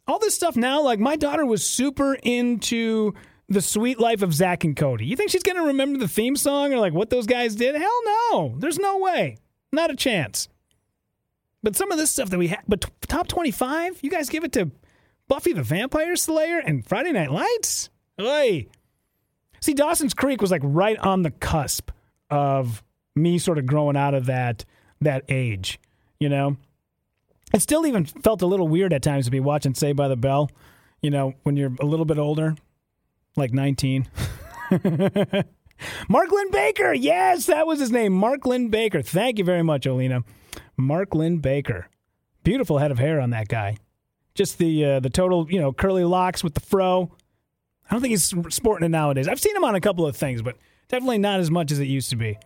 All 0.06 0.18
this 0.18 0.34
stuff 0.34 0.56
now, 0.56 0.82
like 0.82 1.00
my 1.00 1.16
daughter 1.16 1.46
was 1.46 1.64
super 1.66 2.14
into 2.22 3.14
the 3.48 3.62
Suite 3.62 3.98
life 3.98 4.22
of 4.22 4.34
Zack 4.34 4.64
and 4.64 4.76
Cody. 4.76 5.06
You 5.06 5.16
think 5.16 5.30
she's 5.30 5.42
gonna 5.42 5.64
remember 5.64 5.98
the 5.98 6.08
theme 6.08 6.36
song 6.36 6.72
or 6.72 6.78
like 6.78 6.92
what 6.92 7.10
those 7.10 7.26
guys 7.26 7.54
did? 7.54 7.74
Hell 7.74 8.00
no. 8.04 8.54
There's 8.58 8.78
no 8.78 8.98
way. 8.98 9.38
Not 9.72 9.90
a 9.90 9.96
chance. 9.96 10.48
But 11.66 11.74
some 11.74 11.90
of 11.90 11.98
this 11.98 12.12
stuff 12.12 12.30
that 12.30 12.38
we 12.38 12.46
have, 12.46 12.62
but 12.68 12.82
t- 12.82 12.88
top 13.08 13.26
25, 13.26 13.98
you 14.00 14.08
guys 14.08 14.28
give 14.28 14.44
it 14.44 14.52
to 14.52 14.70
Buffy 15.26 15.52
the 15.52 15.64
Vampire 15.64 16.14
Slayer 16.14 16.58
and 16.60 16.86
Friday 16.86 17.10
Night 17.10 17.32
Lights? 17.32 17.90
Hey. 18.16 18.68
See, 19.60 19.74
Dawson's 19.74 20.14
Creek 20.14 20.40
was 20.40 20.52
like 20.52 20.62
right 20.62 20.96
on 20.96 21.22
the 21.22 21.32
cusp 21.32 21.90
of 22.30 22.84
me 23.16 23.38
sort 23.38 23.58
of 23.58 23.66
growing 23.66 23.96
out 23.96 24.14
of 24.14 24.26
that 24.26 24.64
that 25.00 25.24
age, 25.28 25.80
you 26.20 26.28
know? 26.28 26.56
It 27.52 27.62
still 27.62 27.84
even 27.84 28.04
felt 28.04 28.42
a 28.42 28.46
little 28.46 28.68
weird 28.68 28.92
at 28.92 29.02
times 29.02 29.24
to 29.24 29.32
be 29.32 29.40
watching 29.40 29.74
Saved 29.74 29.96
by 29.96 30.06
the 30.06 30.14
Bell, 30.14 30.48
you 31.02 31.10
know, 31.10 31.34
when 31.42 31.56
you're 31.56 31.72
a 31.80 31.84
little 31.84 32.06
bit 32.06 32.18
older, 32.18 32.54
like 33.34 33.52
19. 33.52 34.08
Mark 36.08 36.30
Linn-Baker. 36.30 36.92
Yes, 36.94 37.46
that 37.46 37.66
was 37.66 37.80
his 37.80 37.90
name. 37.90 38.12
Mark 38.12 38.46
Linn-Baker. 38.46 39.02
Thank 39.02 39.38
you 39.38 39.44
very 39.44 39.64
much, 39.64 39.84
Olina. 39.84 40.22
Mark 40.76 41.14
Linn-Baker. 41.14 41.88
Beautiful 42.42 42.78
head 42.78 42.90
of 42.90 42.98
hair 42.98 43.20
on 43.20 43.30
that 43.30 43.48
guy. 43.48 43.76
Just 44.34 44.58
the 44.58 44.84
uh, 44.84 45.00
the 45.00 45.10
total, 45.10 45.50
you 45.50 45.60
know, 45.60 45.72
curly 45.72 46.04
locks 46.04 46.44
with 46.44 46.54
the 46.54 46.60
fro. 46.60 47.10
I 47.88 47.94
don't 47.94 48.00
think 48.00 48.10
he's 48.10 48.34
sporting 48.54 48.84
it 48.84 48.90
nowadays. 48.90 49.28
I've 49.28 49.40
seen 49.40 49.56
him 49.56 49.64
on 49.64 49.74
a 49.74 49.80
couple 49.80 50.06
of 50.06 50.16
things, 50.16 50.42
but 50.42 50.56
definitely 50.88 51.18
not 51.18 51.40
as 51.40 51.50
much 51.50 51.72
as 51.72 51.78
it 51.78 51.86
used 51.86 52.10
to 52.10 52.16
be. 52.16 52.38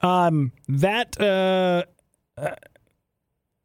Um, 0.00 0.52
that 0.68 1.20
uh, 1.20 1.84
uh, 2.40 2.54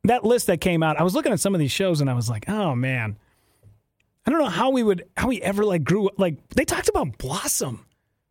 that 0.03 0.23
list 0.25 0.47
that 0.47 0.61
came 0.61 0.83
out, 0.83 0.99
I 0.99 1.03
was 1.03 1.13
looking 1.13 1.31
at 1.31 1.39
some 1.39 1.53
of 1.53 1.59
these 1.59 1.71
shows 1.71 2.01
and 2.01 2.09
I 2.09 2.13
was 2.13 2.29
like, 2.29 2.49
oh 2.49 2.75
man, 2.75 3.17
I 4.25 4.31
don't 4.31 4.39
know 4.39 4.49
how 4.49 4.71
we 4.71 4.83
would 4.83 5.05
how 5.15 5.27
we 5.27 5.41
ever 5.41 5.63
like 5.63 5.83
grew 5.83 6.09
like 6.17 6.35
they 6.49 6.65
talked 6.65 6.89
about 6.89 7.17
Blossom, 7.17 7.85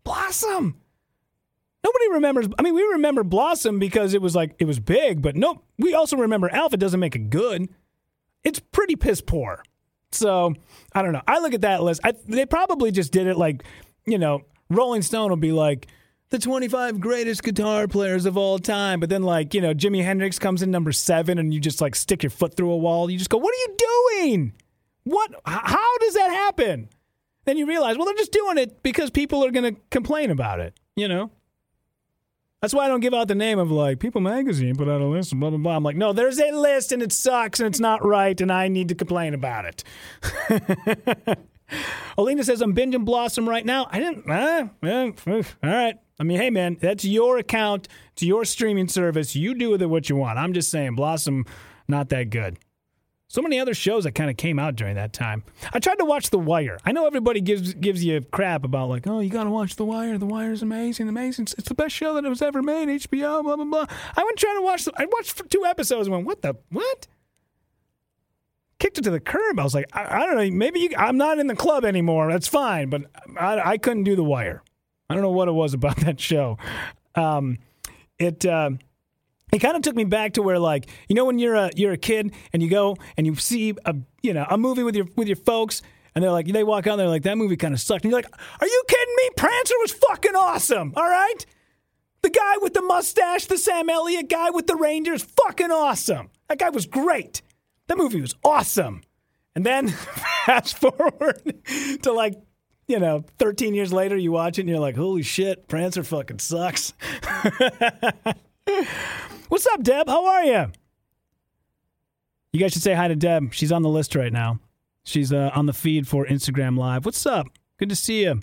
Blossom. 0.05 0.77
Nobody 1.83 2.11
remembers. 2.11 2.47
I 2.59 2.63
mean, 2.63 2.75
we 2.75 2.83
remember 2.83 3.25
Blossom 3.25 3.79
because 3.79 4.13
it 4.15 4.21
was 4.21 4.37
like 4.37 4.55
it 4.59 4.67
was 4.67 4.79
big, 4.79 5.23
but 5.23 5.37
no, 5.37 5.63
we 5.79 5.95
also 5.95 6.17
remember 6.17 6.51
Alpha 6.51 6.77
doesn't 6.77 7.01
make 7.01 7.17
it 7.17 7.31
good. 7.31 7.69
It's 8.45 8.61
pretty 8.61 8.97
piss 8.97 9.21
poor. 9.21 9.63
So 10.13 10.55
I 10.93 11.03
don't 11.03 11.13
know. 11.13 11.23
I 11.27 11.39
look 11.41 11.55
at 11.55 11.63
that 11.63 11.83
list. 11.83 12.01
I, 12.05 12.13
they 12.27 12.47
probably 12.47 12.91
just 12.91 13.13
did 13.13 13.27
it 13.27 13.37
like, 13.37 13.65
you 14.07 14.19
know, 14.19 14.43
Rolling 14.69 15.03
Stone 15.03 15.31
will 15.31 15.37
be 15.37 15.53
like 15.53 15.89
the 16.31 16.39
25 16.39 17.01
greatest 17.01 17.43
guitar 17.43 17.89
players 17.89 18.25
of 18.25 18.37
all 18.37 18.59
time, 18.59 19.01
but 19.01 19.09
then 19.09 19.23
like 19.23 19.53
you 19.53 19.61
know 19.61 19.75
Jimi 19.75 20.03
Hendrix 20.05 20.39
comes 20.39 20.63
in 20.63 20.71
number 20.71 20.93
seven, 20.93 21.39
and 21.39 21.53
you 21.53 21.61
just 21.61 21.81
like 21.81 21.95
stick 21.95 22.23
your 22.23 22.31
foot 22.31 22.57
through 22.57 22.71
a 22.71 22.77
wall. 22.77 23.11
You 23.11 23.19
just 23.19 23.31
go, 23.31 23.39
"What 23.39 23.53
are 23.53 23.59
you 23.59 23.77
doing? 24.23 24.53
What? 25.05 25.33
How 25.45 25.99
does 25.99 26.15
that 26.15 26.31
happen?" 26.31 26.89
Then 27.47 27.57
you 27.57 27.67
realize, 27.67 27.97
well, 27.97 28.05
they're 28.05 28.15
just 28.15 28.33
doing 28.33 28.59
it 28.59 28.83
because 28.83 29.11
people 29.11 29.45
are 29.45 29.51
going 29.51 29.75
to 29.75 29.81
complain 29.91 30.31
about 30.31 30.61
it. 30.61 30.75
You 30.95 31.09
know. 31.09 31.31
That's 32.61 32.75
why 32.75 32.85
I 32.85 32.89
don't 32.89 33.01
give 33.01 33.15
out 33.15 33.29
the 33.29 33.35
name 33.35 33.59
of 33.59 33.71
like 33.71 34.01
People 34.01 34.21
Magazine 34.21 34.77
put 34.77 34.87
out 34.89 35.01
a 35.01 35.07
list 35.07 35.33
and 35.33 35.41
blah 35.41 35.49
blah 35.49 35.59
blah. 35.59 35.77
I'm 35.77 35.83
like, 35.83 35.97
no, 35.97 36.13
there's 36.13 36.39
a 36.39 36.51
list 36.51 36.93
and 36.93 37.03
it 37.03 37.11
sucks 37.11 37.59
and 37.59 37.67
it's 37.67 37.81
not 37.81 38.05
right 38.05 38.39
and 38.39 38.53
I 38.53 38.69
need 38.69 38.89
to 38.89 38.95
complain 38.95 39.33
about 39.33 39.65
it. 39.65 41.39
Alina 42.19 42.45
says 42.45 42.61
I'm 42.61 42.75
binging 42.75 43.07
Blossom 43.07 43.49
right 43.49 43.65
now. 43.65 43.87
I 43.91 43.99
didn't. 43.99 44.29
Uh, 44.29 44.69
all 45.63 45.71
right. 45.71 45.97
I 46.19 46.23
mean, 46.23 46.37
hey 46.39 46.51
man, 46.51 46.77
that's 46.79 47.03
your 47.03 47.39
account. 47.39 47.89
It's 48.13 48.23
your 48.23 48.45
streaming 48.45 48.89
service. 48.89 49.35
You 49.35 49.55
do 49.55 49.71
with 49.71 49.81
it 49.81 49.87
what 49.87 50.11
you 50.11 50.17
want. 50.17 50.39
I'm 50.39 50.53
just 50.53 50.71
saying, 50.71 50.97
Blossom, 50.97 51.47
not 51.89 52.11
that 52.11 52.29
good. 52.29 52.59
So 53.31 53.43
many 53.43 53.61
other 53.61 53.75
shows 53.75 54.03
that 54.03 54.17
kind 54.17 54.29
of 54.29 54.37
came 54.37 54.59
out 54.59 54.75
during 54.75 54.97
that 54.97 55.13
time. 55.13 55.45
I 55.73 55.79
tried 55.79 56.01
to 56.01 56.05
watch 56.05 56.31
The 56.31 56.39
Wire. 56.39 56.79
I 56.85 56.91
know 56.91 57.07
everybody 57.07 57.41
gives 57.41 57.75
gives 57.75 58.05
you 58.05 58.23
crap 58.23 58.65
about 58.65 58.89
like, 58.89 59.07
oh, 59.07 59.21
you 59.21 59.31
got 59.31 59.45
to 59.45 59.51
watch 59.51 59.77
The 59.77 59.85
Wire. 59.85 60.19
The 60.19 60.27
Wire 60.27 60.51
is 60.51 60.63
amazing, 60.63 61.09
amazing. 61.09 61.47
It's 61.57 61.69
the 61.69 61.77
best 61.77 61.95
show 61.95 62.13
that 62.15 62.29
was 62.29 62.43
ever 62.43 62.61
made. 62.61 62.89
HBO, 62.89 63.45
blah 63.45 63.55
blah 63.55 63.65
blah. 63.65 63.87
I 64.17 64.25
went 64.25 64.37
trying 64.37 64.57
to 64.57 64.63
watch. 64.63 64.85
The, 64.85 64.93
I 64.97 65.07
watched 65.13 65.49
two 65.49 65.65
episodes 65.65 66.09
and 66.09 66.17
went, 66.17 66.27
what 66.27 66.43
the 66.43 66.57
what? 66.71 67.07
Kicked 68.81 68.99
it 68.99 69.05
to 69.05 69.11
the 69.13 69.21
curb. 69.21 69.61
I 69.61 69.63
was 69.63 69.77
like, 69.77 69.87
I, 69.93 70.23
I 70.23 70.27
don't 70.27 70.35
know. 70.35 70.51
Maybe 70.51 70.81
you, 70.81 70.91
I'm 70.99 71.17
not 71.17 71.39
in 71.39 71.47
the 71.47 71.55
club 71.55 71.85
anymore. 71.85 72.33
That's 72.33 72.49
fine, 72.49 72.91
but 72.91 73.03
I, 73.39 73.61
I, 73.61 73.79
couldn't 73.79 74.05
do 74.05 74.17
The 74.17 74.25
Wire. 74.25 74.61
I 75.09 75.15
don't 75.15 75.23
know 75.23 75.31
what 75.31 75.47
it 75.47 75.53
was 75.53 75.73
about 75.73 75.97
that 76.01 76.19
show. 76.19 76.59
Um, 77.15 77.59
it. 78.19 78.45
Uh, 78.45 78.71
it 79.53 79.59
kind 79.59 79.77
of 79.77 79.83
took 79.83 79.97
me 79.97 80.05
back 80.05 80.35
to 80.35 80.43
where 80.43 80.59
like 80.59 80.89
you 81.09 81.15
know 81.15 81.25
when 81.25 81.39
you're 81.39 81.55
a 81.55 81.71
you're 81.75 81.93
a 81.93 81.97
kid 81.99 82.33
and 82.53 82.63
you 82.63 82.71
go 82.71 82.97
and 83.17 83.27
you 83.27 83.35
see 83.37 83.75
a 83.85 83.95
you 84.23 84.33
know 84.33 84.47
a 84.49 84.57
movie 84.59 84.83
with 84.83 84.95
your 84.95 85.07
with 85.17 85.29
your 85.29 85.37
folks 85.37 85.83
and 86.15 86.23
they're 86.25 86.33
like 86.33 86.47
they 86.47 86.65
walk 86.65 86.87
out 86.87 86.93
and 86.93 87.01
they're 87.01 87.09
like 87.09 87.23
that 87.23 87.39
movie 87.39 87.57
kind 87.57 87.75
of 87.75 87.81
sucked. 87.81 88.05
And 88.05 88.11
you're 88.11 88.19
like 88.21 88.31
are 88.61 88.67
you 88.67 88.83
kidding 88.89 89.15
me? 89.17 89.31
Prancer 89.37 89.75
was 89.81 89.93
fucking 89.93 90.37
awesome 90.37 90.93
all 90.97 91.09
right? 91.09 91.47
The 92.23 92.31
guy 92.31 92.59
with 92.61 92.75
the 92.75 92.83
mustache 92.83 93.47
the 93.47 93.59
Sam 93.59 93.89
Elliott 93.89 94.29
guy 94.29 94.51
with 94.51 94.67
the 94.67 94.77
Rangers 94.77 95.23
fucking 95.23 95.71
awesome. 95.71 96.31
That 96.49 96.59
guy 96.59 96.71
was 96.71 96.87
great. 96.87 97.43
That 97.87 97.99
movie 97.99 98.21
was 98.21 98.35
awesome. 98.45 99.03
And 99.55 99.67
then 99.67 99.89
fast 100.47 100.79
forward 100.79 101.43
to 102.03 102.13
like 102.13 102.35
you 102.87 102.99
know 102.99 103.25
13 103.39 103.75
years 103.75 103.93
later 103.93 104.17
you 104.17 104.33
watch 104.33 104.59
it 104.59 104.63
and 104.63 104.69
you're 104.69 104.81
like 104.81 104.97
holy 104.97 105.23
shit 105.23 105.69
Prancer 105.69 106.03
fucking 106.03 106.41
sucks 106.41 106.93
What's 109.49 109.67
up, 109.67 109.83
Deb? 109.83 110.09
How 110.09 110.27
are 110.27 110.45
you? 110.45 110.67
You 112.53 112.61
guys 112.61 112.73
should 112.73 112.83
say 112.83 112.95
hi 112.95 113.09
to 113.09 113.17
Deb. 113.17 113.53
She's 113.53 113.73
on 113.73 113.83
the 113.83 113.89
list 113.89 114.15
right 114.15 114.33
now. 114.33 114.61
She's 115.05 115.33
uh, 115.33 115.51
on 115.55 115.67
the 115.67 115.73
feed 115.73 116.07
for 116.07 116.27
Instagram 116.27 116.79
Live. 116.79 117.05
What's 117.05 117.25
up? 117.27 117.47
Good 117.79 117.89
to 117.89 117.97
see 117.97 118.25
you. 118.25 118.41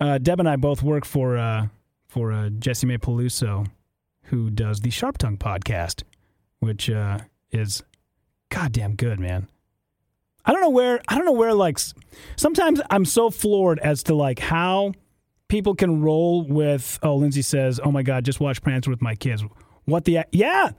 Uh, 0.00 0.18
Deb 0.18 0.40
and 0.40 0.48
I 0.48 0.56
both 0.56 0.82
work 0.82 1.04
for 1.04 1.36
uh, 1.36 1.68
for 2.08 2.32
uh, 2.32 2.48
Jessimae 2.48 2.98
Peluso, 2.98 3.66
who 4.24 4.50
does 4.50 4.80
the 4.80 4.90
Sharp 4.90 5.18
Tongue 5.18 5.36
podcast, 5.36 6.02
which 6.58 6.88
uh, 6.88 7.18
is 7.50 7.82
goddamn 8.48 8.96
good, 8.96 9.20
man. 9.20 9.48
I 10.44 10.52
don't 10.52 10.62
know 10.62 10.70
where 10.70 11.00
I 11.08 11.16
don't 11.16 11.26
know 11.26 11.32
where 11.32 11.54
like 11.54 11.78
sometimes 12.36 12.80
I'm 12.90 13.04
so 13.04 13.30
floored 13.30 13.78
as 13.78 14.02
to 14.04 14.14
like 14.14 14.38
how 14.38 14.94
people 15.50 15.74
can 15.74 16.00
roll 16.00 16.46
with, 16.46 16.98
oh, 17.02 17.16
Lindsay 17.16 17.42
says, 17.42 17.78
oh 17.82 17.90
my 17.92 18.02
God, 18.02 18.24
just 18.24 18.40
watch 18.40 18.62
Prancer 18.62 18.90
with 18.90 19.02
my 19.02 19.14
kids. 19.14 19.44
What 19.84 20.06
the, 20.06 20.20
yeah. 20.32 20.70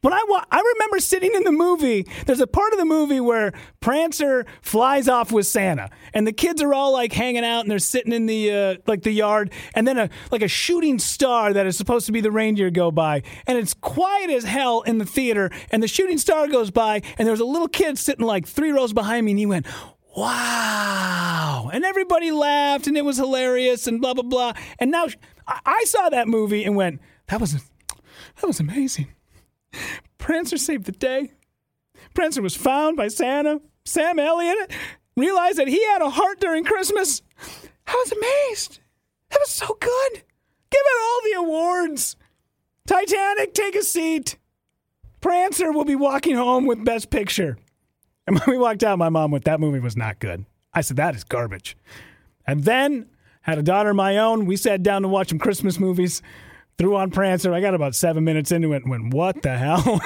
When 0.00 0.12
I 0.12 0.22
wa- 0.28 0.44
I 0.50 0.60
remember 0.74 1.00
sitting 1.00 1.34
in 1.34 1.44
the 1.44 1.50
movie. 1.52 2.06
There's 2.26 2.40
a 2.40 2.46
part 2.46 2.74
of 2.74 2.78
the 2.78 2.84
movie 2.84 3.20
where 3.20 3.54
Prancer 3.80 4.44
flies 4.60 5.08
off 5.08 5.32
with 5.32 5.46
Santa, 5.46 5.88
and 6.12 6.26
the 6.26 6.32
kids 6.32 6.60
are 6.60 6.74
all 6.74 6.92
like 6.92 7.10
hanging 7.10 7.42
out, 7.42 7.60
and 7.60 7.70
they're 7.70 7.78
sitting 7.78 8.12
in 8.12 8.26
the 8.26 8.52
uh, 8.52 8.74
like 8.86 9.02
the 9.02 9.12
yard, 9.12 9.50
and 9.74 9.88
then 9.88 9.96
a 9.96 10.10
like 10.30 10.42
a 10.42 10.48
shooting 10.48 10.98
star 10.98 11.54
that 11.54 11.64
is 11.64 11.78
supposed 11.78 12.04
to 12.04 12.12
be 12.12 12.20
the 12.20 12.30
reindeer 12.30 12.68
go 12.70 12.90
by, 12.90 13.22
and 13.46 13.56
it's 13.56 13.72
quiet 13.72 14.28
as 14.28 14.44
hell 14.44 14.82
in 14.82 14.98
the 14.98 15.06
theater, 15.06 15.50
and 15.70 15.82
the 15.82 15.88
shooting 15.88 16.18
star 16.18 16.48
goes 16.48 16.70
by, 16.70 17.00
and 17.16 17.26
there's 17.26 17.40
a 17.40 17.46
little 17.46 17.68
kid 17.68 17.98
sitting 17.98 18.26
like 18.26 18.46
three 18.46 18.72
rows 18.72 18.92
behind 18.92 19.24
me, 19.24 19.32
and 19.32 19.38
he 19.38 19.46
went, 19.46 19.66
wow. 20.16 21.70
And 21.72 21.84
everybody 21.84 22.30
laughed 22.30 22.86
and 22.86 22.96
it 22.96 23.04
was 23.04 23.16
hilarious 23.16 23.86
and 23.86 24.00
blah, 24.00 24.14
blah, 24.14 24.22
blah. 24.22 24.52
And 24.78 24.90
now 24.90 25.06
I 25.46 25.84
saw 25.84 26.08
that 26.08 26.28
movie 26.28 26.64
and 26.64 26.76
went, 26.76 27.00
that 27.28 27.40
was, 27.40 27.54
that 27.54 28.46
was 28.46 28.60
amazing. 28.60 29.08
Prancer 30.18 30.56
saved 30.56 30.84
the 30.84 30.92
day. 30.92 31.32
Prancer 32.14 32.42
was 32.42 32.56
found 32.56 32.96
by 32.96 33.08
Santa. 33.08 33.60
Sam 33.84 34.18
Elliott 34.18 34.72
realized 35.16 35.58
that 35.58 35.68
he 35.68 35.84
had 35.84 36.02
a 36.02 36.10
heart 36.10 36.40
during 36.40 36.64
Christmas. 36.64 37.22
I 37.86 37.92
was 37.92 38.12
amazed. 38.12 38.80
That 39.30 39.40
was 39.40 39.50
so 39.50 39.76
good. 39.80 40.12
Give 40.12 40.22
it 40.84 41.02
all 41.02 41.20
the 41.24 41.46
awards. 41.46 42.16
Titanic, 42.86 43.54
take 43.54 43.74
a 43.74 43.82
seat. 43.82 44.36
Prancer 45.20 45.72
will 45.72 45.84
be 45.84 45.96
walking 45.96 46.36
home 46.36 46.66
with 46.66 46.84
Best 46.84 47.10
Picture. 47.10 47.56
And 48.26 48.38
when 48.40 48.56
we 48.56 48.58
walked 48.58 48.82
out, 48.82 48.98
my 48.98 49.08
mom 49.08 49.30
went, 49.30 49.44
That 49.44 49.60
movie 49.60 49.80
was 49.80 49.96
not 49.96 50.18
good. 50.18 50.44
I 50.72 50.80
said, 50.80 50.96
That 50.96 51.14
is 51.14 51.24
garbage. 51.24 51.76
And 52.46 52.64
then 52.64 53.06
had 53.42 53.58
a 53.58 53.62
daughter 53.62 53.90
of 53.90 53.96
my 53.96 54.18
own. 54.18 54.46
We 54.46 54.56
sat 54.56 54.82
down 54.82 55.02
to 55.02 55.08
watch 55.08 55.28
some 55.28 55.38
Christmas 55.38 55.78
movies. 55.78 56.22
Threw 56.76 56.96
on 56.96 57.10
Prancer. 57.10 57.54
I 57.54 57.60
got 57.60 57.74
about 57.74 57.94
seven 57.94 58.24
minutes 58.24 58.50
into 58.50 58.72
it 58.72 58.82
and 58.84 58.90
went, 58.90 59.14
What 59.14 59.42
the 59.42 59.56
hell? 59.56 60.00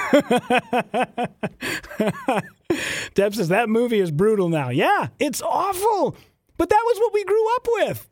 Deb 3.15 3.33
says, 3.33 3.47
That 3.47 3.69
movie 3.69 3.99
is 3.99 4.11
brutal 4.11 4.49
now. 4.49 4.69
Yeah, 4.69 5.07
it's 5.19 5.41
awful. 5.41 6.15
But 6.57 6.69
that 6.69 6.83
was 6.85 6.99
what 6.99 7.13
we 7.13 7.23
grew 7.23 7.55
up 7.55 7.67
with. 7.71 8.09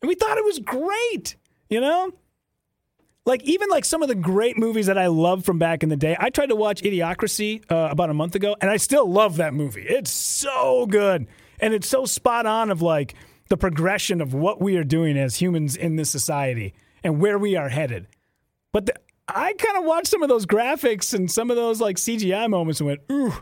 And 0.00 0.08
we 0.08 0.14
thought 0.14 0.38
it 0.38 0.44
was 0.44 0.58
great, 0.58 1.36
you 1.68 1.80
know? 1.80 2.10
Like 3.24 3.42
even 3.44 3.68
like 3.68 3.84
some 3.84 4.02
of 4.02 4.08
the 4.08 4.14
great 4.14 4.58
movies 4.58 4.86
that 4.86 4.98
I 4.98 5.06
love 5.06 5.44
from 5.44 5.58
back 5.58 5.82
in 5.82 5.88
the 5.88 5.96
day. 5.96 6.16
I 6.18 6.30
tried 6.30 6.48
to 6.48 6.56
watch 6.56 6.82
Idiocracy 6.82 7.70
uh, 7.70 7.88
about 7.90 8.10
a 8.10 8.14
month 8.14 8.34
ago, 8.34 8.56
and 8.60 8.70
I 8.70 8.76
still 8.76 9.10
love 9.10 9.36
that 9.36 9.54
movie. 9.54 9.82
It's 9.82 10.10
so 10.10 10.86
good, 10.86 11.26
and 11.60 11.72
it's 11.74 11.88
so 11.88 12.04
spot 12.04 12.46
on 12.46 12.70
of 12.70 12.82
like 12.82 13.14
the 13.48 13.56
progression 13.56 14.20
of 14.20 14.34
what 14.34 14.60
we 14.60 14.76
are 14.76 14.84
doing 14.84 15.16
as 15.16 15.36
humans 15.36 15.76
in 15.76 15.96
this 15.96 16.10
society 16.10 16.74
and 17.04 17.20
where 17.20 17.38
we 17.38 17.54
are 17.56 17.68
headed. 17.68 18.08
But 18.72 18.86
the, 18.86 18.94
I 19.28 19.52
kind 19.52 19.78
of 19.78 19.84
watched 19.84 20.08
some 20.08 20.22
of 20.22 20.28
those 20.28 20.46
graphics 20.46 21.14
and 21.14 21.30
some 21.30 21.50
of 21.50 21.56
those 21.56 21.80
like 21.80 21.96
CGI 21.96 22.50
moments 22.50 22.80
and 22.80 22.88
went, 22.88 23.00
"Ooh, 23.10 23.34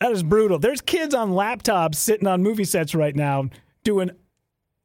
that 0.00 0.12
is 0.12 0.22
brutal." 0.22 0.58
There's 0.58 0.80
kids 0.80 1.14
on 1.14 1.32
laptops 1.32 1.96
sitting 1.96 2.28
on 2.28 2.42
movie 2.42 2.64
sets 2.64 2.94
right 2.94 3.16
now 3.16 3.48
doing 3.82 4.10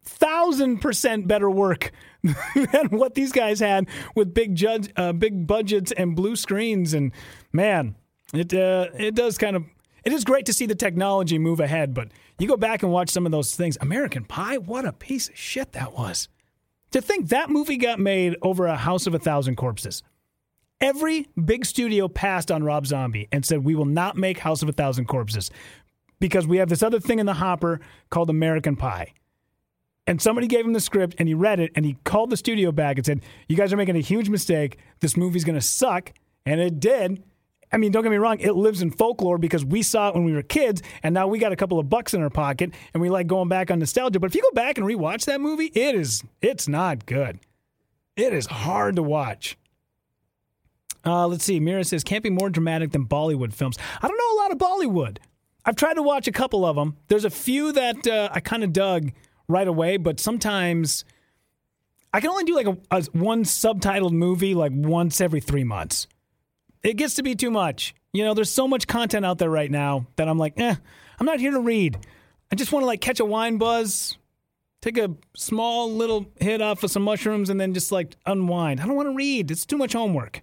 thousand 0.03 0.79
percent 0.79 1.27
better 1.27 1.49
work 1.49 1.91
than 2.71 2.87
what 2.89 3.15
these 3.15 3.31
guys 3.31 3.59
had 3.59 3.87
with 4.15 4.33
big 4.33 4.55
judge, 4.55 4.89
uh, 4.95 5.13
big 5.13 5.47
budgets 5.47 5.91
and 5.91 6.15
blue 6.15 6.35
screens. 6.35 6.93
And 6.93 7.11
man, 7.51 7.95
it 8.33 8.53
uh, 8.53 8.87
it 8.97 9.15
does 9.15 9.37
kind 9.37 9.55
of 9.55 9.65
it 10.03 10.13
is 10.13 10.23
great 10.23 10.45
to 10.45 10.53
see 10.53 10.65
the 10.65 10.75
technology 10.75 11.39
move 11.39 11.59
ahead. 11.59 11.93
But 11.93 12.09
you 12.39 12.47
go 12.47 12.57
back 12.57 12.83
and 12.83 12.91
watch 12.91 13.09
some 13.09 13.25
of 13.25 13.31
those 13.31 13.55
things. 13.55 13.77
American 13.81 14.25
Pie, 14.25 14.57
what 14.57 14.85
a 14.85 14.93
piece 14.93 15.29
of 15.29 15.37
shit 15.37 15.71
that 15.73 15.93
was. 15.93 16.27
To 16.91 17.01
think 17.01 17.29
that 17.29 17.49
movie 17.49 17.77
got 17.77 17.99
made 17.99 18.37
over 18.41 18.67
a 18.67 18.77
House 18.77 19.07
of 19.07 19.13
a 19.13 19.19
Thousand 19.19 19.55
Corpses. 19.55 20.03
Every 20.81 21.27
big 21.43 21.65
studio 21.65 22.07
passed 22.07 22.51
on 22.51 22.63
Rob 22.63 22.85
Zombie 22.85 23.27
and 23.31 23.45
said, 23.45 23.63
We 23.63 23.75
will 23.75 23.85
not 23.85 24.17
make 24.17 24.37
House 24.37 24.61
of 24.61 24.69
a 24.69 24.73
Thousand 24.73 25.05
Corpses 25.05 25.49
because 26.19 26.47
we 26.47 26.57
have 26.57 26.69
this 26.69 26.83
other 26.83 26.99
thing 26.99 27.19
in 27.19 27.25
the 27.25 27.33
hopper 27.33 27.79
called 28.09 28.29
American 28.29 28.75
Pie 28.75 29.13
and 30.07 30.21
somebody 30.21 30.47
gave 30.47 30.65
him 30.65 30.73
the 30.73 30.79
script 30.79 31.15
and 31.17 31.27
he 31.27 31.33
read 31.33 31.59
it 31.59 31.71
and 31.75 31.85
he 31.85 31.97
called 32.03 32.29
the 32.29 32.37
studio 32.37 32.71
back 32.71 32.97
and 32.97 33.05
said, 33.05 33.21
You 33.47 33.55
guys 33.55 33.73
are 33.73 33.77
making 33.77 33.95
a 33.95 34.01
huge 34.01 34.29
mistake. 34.29 34.77
This 34.99 35.17
movie's 35.17 35.43
going 35.43 35.55
to 35.55 35.61
suck. 35.61 36.13
And 36.45 36.61
it 36.61 36.79
did. 36.79 37.23
I 37.71 37.77
mean, 37.77 37.91
don't 37.91 38.03
get 38.03 38.11
me 38.11 38.17
wrong, 38.17 38.39
it 38.39 38.53
lives 38.53 38.81
in 38.81 38.91
folklore 38.91 39.39
because 39.39 39.65
we 39.65 39.81
saw 39.81 40.09
it 40.09 40.15
when 40.15 40.23
we 40.23 40.33
were 40.33 40.43
kids 40.43 40.83
and 41.01 41.13
now 41.13 41.27
we 41.27 41.39
got 41.39 41.51
a 41.51 41.55
couple 41.55 41.79
of 41.79 41.89
bucks 41.89 42.13
in 42.13 42.21
our 42.21 42.29
pocket 42.29 42.71
and 42.93 43.01
we 43.01 43.09
like 43.09 43.27
going 43.27 43.49
back 43.49 43.71
on 43.71 43.79
nostalgia. 43.79 44.19
But 44.19 44.27
if 44.27 44.35
you 44.35 44.43
go 44.43 44.51
back 44.51 44.77
and 44.77 44.87
rewatch 44.87 45.25
that 45.25 45.41
movie, 45.41 45.71
it 45.73 45.95
is 45.95 46.23
it's 46.41 46.67
not 46.67 47.05
good. 47.05 47.39
It 48.15 48.31
is 48.33 48.45
hard 48.45 48.95
to 48.97 49.03
watch. 49.03 49.57
Uh, 51.03 51.27
let's 51.27 51.43
see. 51.43 51.59
Mira 51.59 51.83
says, 51.83 52.03
can't 52.03 52.23
be 52.23 52.29
more 52.29 52.49
dramatic 52.49 52.91
than 52.91 53.05
Bollywood 53.05 53.53
films. 53.53 53.77
I 54.01 54.07
don't 54.07 54.17
know 54.17 54.33
a 54.35 54.39
lot 54.41 54.51
of 54.51 54.57
Bollywood. 54.57 55.17
I've 55.65 55.75
tried 55.75 55.95
to 55.95 56.01
watch 56.03 56.27
a 56.27 56.31
couple 56.31 56.65
of 56.65 56.75
them. 56.75 56.95
There's 57.07 57.25
a 57.25 57.29
few 57.29 57.71
that 57.71 58.07
uh, 58.07 58.29
I 58.31 58.39
kind 58.39 58.63
of 58.63 58.71
dug 58.71 59.11
right 59.47 59.67
away, 59.67 59.97
but 59.97 60.19
sometimes 60.19 61.05
I 62.13 62.21
can 62.21 62.29
only 62.29 62.45
do 62.45 62.55
like 62.55 62.67
a, 62.67 62.77
a, 62.91 63.03
one 63.11 63.43
subtitled 63.43 64.11
movie 64.11 64.55
like 64.55 64.71
once 64.73 65.19
every 65.19 65.41
three 65.41 65.63
months. 65.63 66.07
It 66.83 66.97
gets 66.97 67.15
to 67.15 67.23
be 67.23 67.35
too 67.35 67.51
much. 67.51 67.93
You 68.13 68.23
know, 68.23 68.33
there's 68.33 68.51
so 68.51 68.67
much 68.67 68.87
content 68.87 69.25
out 69.25 69.37
there 69.37 69.49
right 69.49 69.69
now 69.69 70.07
that 70.15 70.29
I'm 70.29 70.37
like, 70.37 70.53
eh, 70.57 70.75
I'm 71.19 71.25
not 71.25 71.39
here 71.39 71.51
to 71.51 71.59
read. 71.59 71.97
I 72.51 72.55
just 72.55 72.71
want 72.71 72.83
to 72.83 72.87
like 72.87 73.01
catch 73.01 73.19
a 73.19 73.25
wine 73.25 73.57
buzz, 73.57 74.17
take 74.81 74.97
a 74.97 75.13
small 75.35 75.91
little 75.91 76.27
hit 76.39 76.61
off 76.61 76.83
of 76.83 76.91
some 76.91 77.03
mushrooms, 77.03 77.49
and 77.49 77.59
then 77.59 77.73
just 77.73 77.91
like 77.91 78.15
unwind. 78.25 78.79
I 78.79 78.85
don't 78.85 78.95
want 78.95 79.09
to 79.09 79.15
read. 79.15 79.51
It's 79.51 79.65
too 79.65 79.77
much 79.77 79.93
homework. 79.93 80.41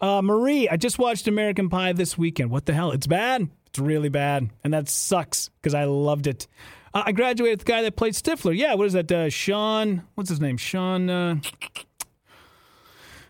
Uh, 0.00 0.20
Marie, 0.22 0.68
I 0.68 0.76
just 0.76 0.98
watched 0.98 1.26
American 1.26 1.68
Pie 1.68 1.92
this 1.92 2.18
weekend. 2.18 2.50
What 2.50 2.66
the 2.66 2.74
hell? 2.74 2.90
It's 2.92 3.06
bad. 3.06 3.48
It's 3.68 3.78
really 3.78 4.08
bad, 4.08 4.50
and 4.64 4.74
that 4.74 4.88
sucks 4.88 5.48
because 5.60 5.74
I 5.74 5.84
loved 5.84 6.26
it. 6.26 6.46
I 6.94 7.12
graduated 7.12 7.58
with 7.58 7.66
the 7.66 7.72
guy 7.72 7.82
that 7.82 7.96
played 7.96 8.14
Stifler. 8.14 8.56
Yeah, 8.56 8.74
what 8.74 8.86
is 8.86 8.92
that? 8.94 9.10
Uh, 9.10 9.28
Sean, 9.30 10.02
what's 10.14 10.30
his 10.30 10.40
name? 10.40 10.56
Sean. 10.56 11.10
Uh, 11.10 11.40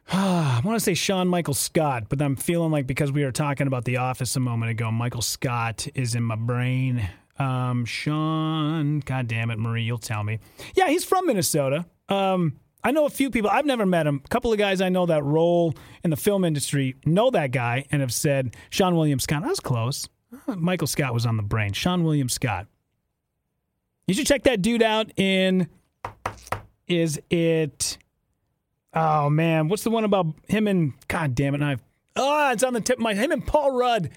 I 0.12 0.61
want 0.64 0.77
to 0.77 0.81
say 0.85 0.94
Sean 0.94 1.29
Michael 1.29 1.55
Scott, 1.55 2.05
but 2.09 2.23
I'm 2.23 2.37
feeling 2.37 2.71
like 2.71 2.87
because 2.87 3.12
we 3.12 3.25
were 3.25 3.33
talking 3.33 3.66
about 3.66 3.85
The 3.85 3.99
Office 3.99 4.37
a 4.37 4.40
moment 4.40 4.71
ago, 4.71 4.90
Michael 4.90 5.23
Scott 5.23 5.87
is 5.94 6.14
in 6.14 6.23
my 6.23 6.37
brain. 6.37 7.09
Um, 7.38 7.85
Sean, 7.85 9.01
God 9.01 9.29
damn 9.29 9.51
it, 9.51 9.59
Marie, 9.59 9.83
you'll 9.83 9.99
tell 9.99 10.25
me. 10.25 10.38
Yeah, 10.75 10.88
he's 10.88 11.05
from 11.05 11.27
Minnesota. 11.27 11.85
Um, 12.09 12.59
I 12.83 12.90
know 12.90 13.07
a 13.07 13.11
few 13.11 13.31
people. 13.31 13.51
I've 13.51 13.66
never 13.66 13.85
met 13.85 14.07
him. 14.07 14.23
A 14.25 14.29
couple 14.29 14.53
of 14.53 14.59
guys 14.59 14.81
I 14.81 14.88
know 14.88 15.07
that 15.07 15.25
roll 15.25 15.75
in 16.03 16.11
the 16.11 16.16
film 16.16 16.44
industry 16.44 16.97
know 17.05 17.31
that 17.31 17.51
guy 17.51 17.85
and 17.90 18.01
have 18.01 18.12
said 18.12 18.57
Seann 18.71 18.94
William 18.94 19.18
Scott. 19.18 19.42
That 19.42 19.51
was 19.51 19.61
close. 19.61 20.09
Uh, 20.47 20.57
Michael 20.57 20.87
Scott 20.87 21.12
was 21.12 21.27
on 21.27 21.37
the 21.37 21.42
brain. 21.42 21.73
Seann 21.73 22.03
William 22.03 22.29
Scott. 22.29 22.66
You 24.09 24.14
should 24.14 24.27
check 24.27 24.42
that 24.44 24.62
dude 24.62 24.83
out 24.83 25.12
in. 25.16 25.68
Is 26.88 27.21
it? 27.29 27.99
Oh 28.94 29.29
man, 29.29 29.68
what's 29.68 29.85
the 29.85 29.90
one 29.90 30.05
about 30.05 30.29
him 30.49 30.66
and 30.66 30.94
God 31.07 31.35
damn 31.35 31.55
it, 31.55 31.62
I've 31.62 31.83
oh, 32.16 32.51
it's 32.51 32.64
on 32.64 32.73
the 32.73 32.81
tip 32.81 32.97
of 32.97 33.03
my 33.03 33.12
him 33.14 33.31
and 33.31 33.47
Paul 33.47 33.77
Rudd. 33.77 34.11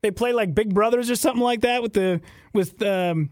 They 0.00 0.10
play 0.10 0.32
like 0.32 0.54
Big 0.54 0.72
Brothers 0.72 1.10
or 1.10 1.16
something 1.16 1.42
like 1.42 1.60
that 1.60 1.82
with 1.82 1.92
the 1.92 2.22
with 2.54 2.80
um 2.82 3.30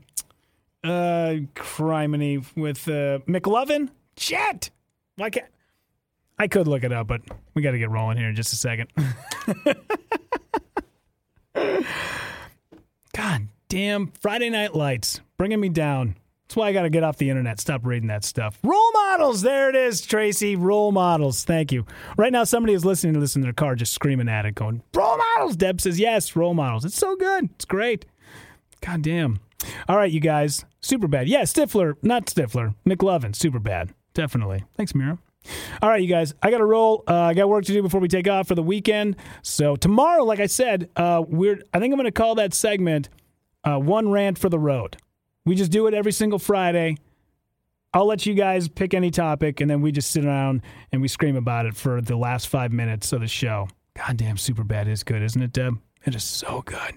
uh 0.84 1.36
criminy 1.54 2.44
with 2.56 2.86
uh 2.88 3.20
McLovin. 3.20 3.88
Shit. 4.18 4.70
Why 5.16 5.30
can't 5.30 5.46
I 6.38 6.46
could 6.46 6.68
look 6.68 6.84
it 6.84 6.92
up, 6.92 7.06
but 7.06 7.22
we 7.54 7.62
got 7.62 7.70
to 7.70 7.78
get 7.78 7.88
rolling 7.90 8.18
here 8.18 8.28
in 8.28 8.34
just 8.34 8.52
a 8.52 8.56
second. 8.56 8.90
God 13.14 13.48
damn 13.68 14.08
Friday 14.20 14.50
Night 14.50 14.74
Lights 14.74 15.20
bringing 15.42 15.58
me 15.58 15.68
down. 15.68 16.14
That's 16.46 16.54
why 16.54 16.68
I 16.68 16.72
got 16.72 16.82
to 16.82 16.88
get 16.88 17.02
off 17.02 17.16
the 17.16 17.28
internet. 17.28 17.58
Stop 17.58 17.84
reading 17.84 18.06
that 18.06 18.22
stuff. 18.24 18.60
Role 18.62 18.92
models. 18.92 19.42
There 19.42 19.70
it 19.70 19.74
is, 19.74 20.00
Tracy. 20.00 20.54
Role 20.54 20.92
models. 20.92 21.42
Thank 21.42 21.72
you. 21.72 21.84
Right 22.16 22.30
now, 22.30 22.44
somebody 22.44 22.74
is 22.74 22.84
listening 22.84 23.14
to 23.14 23.18
this 23.18 23.34
in 23.34 23.42
their 23.42 23.52
car, 23.52 23.74
just 23.74 23.92
screaming 23.92 24.28
at 24.28 24.46
it, 24.46 24.54
going, 24.54 24.84
Role 24.94 25.18
models. 25.18 25.56
Deb 25.56 25.80
says, 25.80 25.98
Yes, 25.98 26.36
role 26.36 26.54
models. 26.54 26.84
It's 26.84 26.96
so 26.96 27.16
good. 27.16 27.50
It's 27.56 27.64
great. 27.64 28.04
God 28.82 29.02
damn. 29.02 29.40
All 29.88 29.96
right, 29.96 30.12
you 30.12 30.20
guys. 30.20 30.64
Superbad. 30.80 31.24
Yeah, 31.26 31.42
Stifler, 31.42 31.96
not 32.02 32.26
Stifler. 32.26 32.76
McLovin, 32.86 33.32
Superbad. 33.32 33.90
Definitely. 34.14 34.62
Thanks, 34.76 34.94
Mira. 34.94 35.18
All 35.82 35.88
right, 35.88 36.00
you 36.00 36.08
guys. 36.08 36.34
I 36.40 36.52
got 36.52 36.58
to 36.58 36.64
roll. 36.64 37.02
Uh, 37.08 37.16
I 37.22 37.34
got 37.34 37.48
work 37.48 37.64
to 37.64 37.72
do 37.72 37.82
before 37.82 38.00
we 38.00 38.06
take 38.06 38.28
off 38.28 38.46
for 38.46 38.54
the 38.54 38.62
weekend. 38.62 39.16
So 39.42 39.74
tomorrow, 39.74 40.22
like 40.22 40.38
I 40.38 40.46
said, 40.46 40.88
uh, 40.94 41.24
we're. 41.26 41.58
I 41.74 41.80
think 41.80 41.92
I'm 41.92 41.98
going 41.98 42.04
to 42.04 42.12
call 42.12 42.36
that 42.36 42.54
segment 42.54 43.08
uh, 43.64 43.78
"One 43.78 44.08
Rant 44.08 44.38
for 44.38 44.48
the 44.48 44.60
Road." 44.60 44.98
We 45.44 45.54
just 45.54 45.72
do 45.72 45.86
it 45.86 45.94
every 45.94 46.12
single 46.12 46.38
Friday. 46.38 46.96
I'll 47.94 48.06
let 48.06 48.24
you 48.24 48.34
guys 48.34 48.68
pick 48.68 48.94
any 48.94 49.10
topic, 49.10 49.60
and 49.60 49.70
then 49.70 49.82
we 49.82 49.92
just 49.92 50.10
sit 50.10 50.24
around 50.24 50.62
and 50.92 51.02
we 51.02 51.08
scream 51.08 51.36
about 51.36 51.66
it 51.66 51.76
for 51.76 52.00
the 52.00 52.16
last 52.16 52.48
five 52.48 52.72
minutes 52.72 53.12
of 53.12 53.20
the 53.20 53.26
show. 53.26 53.68
Goddamn, 53.94 54.36
Superbad 54.36 54.88
is 54.88 55.02
good, 55.02 55.22
isn't 55.22 55.42
it, 55.42 55.52
Deb? 55.52 55.78
It 56.06 56.14
is 56.14 56.24
so 56.24 56.62
good. 56.62 56.94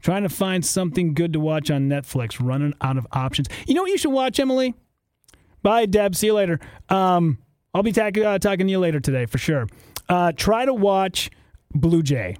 Trying 0.00 0.22
to 0.22 0.28
find 0.28 0.64
something 0.64 1.12
good 1.14 1.32
to 1.34 1.40
watch 1.40 1.70
on 1.70 1.88
Netflix, 1.88 2.38
running 2.40 2.72
out 2.80 2.96
of 2.96 3.06
options. 3.12 3.48
You 3.66 3.74
know 3.74 3.82
what 3.82 3.90
you 3.90 3.98
should 3.98 4.12
watch, 4.12 4.40
Emily? 4.40 4.74
Bye, 5.62 5.86
Deb. 5.86 6.14
See 6.14 6.28
you 6.28 6.34
later. 6.34 6.60
Um, 6.88 7.38
I'll 7.74 7.82
be 7.82 7.92
ta- 7.92 8.10
uh, 8.24 8.38
talking 8.38 8.66
to 8.66 8.70
you 8.70 8.78
later 8.78 9.00
today 9.00 9.26
for 9.26 9.38
sure. 9.38 9.66
Uh, 10.08 10.32
try 10.32 10.64
to 10.64 10.72
watch 10.72 11.30
Blue 11.74 12.02
Jay. 12.02 12.36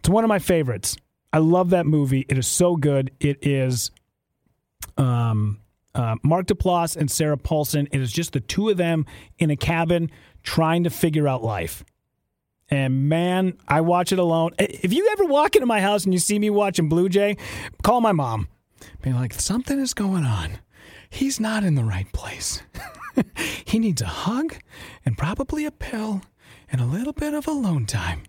It's 0.00 0.08
one 0.08 0.24
of 0.24 0.28
my 0.28 0.38
favorites. 0.40 0.96
I 1.32 1.38
love 1.38 1.70
that 1.70 1.86
movie. 1.86 2.26
It 2.28 2.36
is 2.36 2.46
so 2.46 2.76
good. 2.76 3.12
It 3.20 3.46
is 3.46 3.90
um, 4.96 5.60
uh, 5.94 6.16
Mark 6.22 6.46
Duplass 6.46 6.96
and 6.96 7.10
Sarah 7.10 7.38
Paulson. 7.38 7.88
It 7.92 8.00
is 8.00 8.12
just 8.12 8.32
the 8.32 8.40
two 8.40 8.68
of 8.68 8.76
them 8.76 9.06
in 9.38 9.50
a 9.50 9.56
cabin 9.56 10.10
trying 10.42 10.84
to 10.84 10.90
figure 10.90 11.28
out 11.28 11.42
life. 11.42 11.84
And 12.70 13.08
man, 13.08 13.58
I 13.68 13.82
watch 13.82 14.12
it 14.12 14.18
alone. 14.18 14.52
If 14.58 14.92
you 14.92 15.08
ever 15.12 15.24
walk 15.24 15.54
into 15.54 15.66
my 15.66 15.80
house 15.80 16.04
and 16.04 16.12
you 16.12 16.18
see 16.18 16.38
me 16.38 16.50
watching 16.50 16.88
Blue 16.88 17.08
Jay, 17.08 17.36
call 17.82 18.00
my 18.00 18.12
mom. 18.12 18.48
Be 19.02 19.12
like, 19.12 19.34
something 19.34 19.78
is 19.78 19.94
going 19.94 20.24
on. 20.24 20.58
He's 21.08 21.38
not 21.38 21.62
in 21.62 21.74
the 21.74 21.84
right 21.84 22.10
place. 22.12 22.62
he 23.64 23.78
needs 23.78 24.02
a 24.02 24.06
hug 24.06 24.56
and 25.04 25.16
probably 25.16 25.64
a 25.64 25.70
pill 25.70 26.22
and 26.70 26.80
a 26.80 26.86
little 26.86 27.12
bit 27.12 27.34
of 27.34 27.46
alone 27.46 27.86
time. 27.86 28.22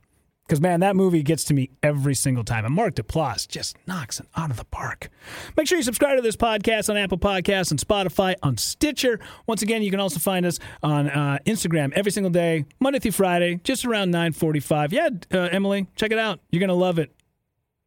Because, 0.48 0.62
man, 0.62 0.80
that 0.82 0.96
movie 0.96 1.24
gets 1.24 1.44
to 1.46 1.56
me 1.56 1.72
every 1.82 2.14
single 2.14 2.44
time. 2.44 2.66
And 2.66 2.76
Mark 2.76 2.94
Duplass 2.94 3.48
just 3.48 3.76
knocks 3.88 4.20
it 4.20 4.28
out 4.36 4.52
of 4.52 4.58
the 4.58 4.66
park. 4.66 5.10
Make 5.58 5.68
sure 5.68 5.78
you 5.78 5.84
subscribe 5.84 6.18
to 6.18 6.22
this 6.22 6.36
podcast 6.36 6.88
on 6.88 6.98
Apple 6.98 7.18
Podcasts 7.18 7.72
and 7.72 7.80
Spotify 7.80 8.36
on 8.44 8.58
Stitcher. 8.58 9.20
Once 9.48 9.64
again, 9.64 9.82
you 9.82 9.90
can 9.90 10.00
also 10.00 10.20
find 10.20 10.46
us 10.46 10.60
on 10.84 11.10
uh, 11.10 11.40
Instagram 11.48 11.92
every 11.94 12.12
single 12.12 12.30
day, 12.30 12.66
Monday 12.80 13.00
through 13.00 13.12
Friday, 13.12 13.60
just 13.64 13.86
around 13.86 14.12
945. 14.12 14.94
Yeah, 14.94 15.10
uh, 15.34 15.50
Emily, 15.52 15.88
check 15.96 16.12
it 16.12 16.20
out. 16.20 16.40
You're 16.52 16.60
going 16.60 16.68
to 16.68 16.76
love 16.76 17.00
it. 17.00 17.12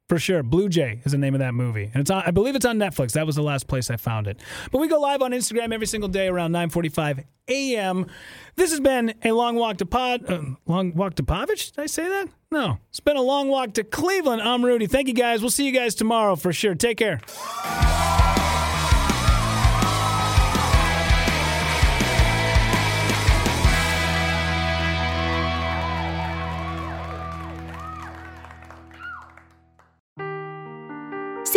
For 0.08 0.18
sure. 0.18 0.42
Blue 0.42 0.70
Jay 0.70 1.02
is 1.04 1.12
the 1.12 1.18
name 1.18 1.34
of 1.34 1.40
that 1.40 1.52
movie. 1.52 1.90
And 1.92 2.00
it's 2.00 2.10
on, 2.10 2.22
I 2.24 2.30
believe 2.30 2.56
it's 2.56 2.64
on 2.64 2.78
Netflix. 2.78 3.12
That 3.12 3.26
was 3.26 3.36
the 3.36 3.42
last 3.42 3.66
place 3.66 3.90
I 3.90 3.96
found 3.96 4.26
it. 4.26 4.40
But 4.72 4.80
we 4.80 4.88
go 4.88 4.98
live 4.98 5.20
on 5.20 5.32
Instagram 5.32 5.72
every 5.72 5.86
single 5.86 6.08
day 6.08 6.28
around 6.28 6.52
945 6.52 7.24
a.m. 7.48 8.06
This 8.56 8.70
has 8.70 8.80
been 8.80 9.12
a 9.22 9.32
long 9.32 9.56
walk 9.56 9.76
to 9.78 9.86
Pod. 9.86 10.24
Uh, 10.30 10.40
long 10.66 10.94
walk 10.94 11.16
to 11.16 11.22
Pavich? 11.22 11.72
Did 11.74 11.82
I 11.82 11.86
say 11.86 12.08
that? 12.08 12.28
No. 12.50 12.78
It's 12.88 13.00
been 13.00 13.18
a 13.18 13.22
long 13.22 13.48
walk 13.48 13.74
to 13.74 13.84
Cleveland. 13.84 14.40
I'm 14.40 14.64
Rudy. 14.64 14.86
Thank 14.86 15.08
you 15.08 15.14
guys. 15.14 15.42
We'll 15.42 15.50
see 15.50 15.66
you 15.66 15.72
guys 15.72 15.94
tomorrow 15.94 16.36
for 16.36 16.54
sure. 16.54 16.74
Take 16.74 16.96
care. 16.96 17.20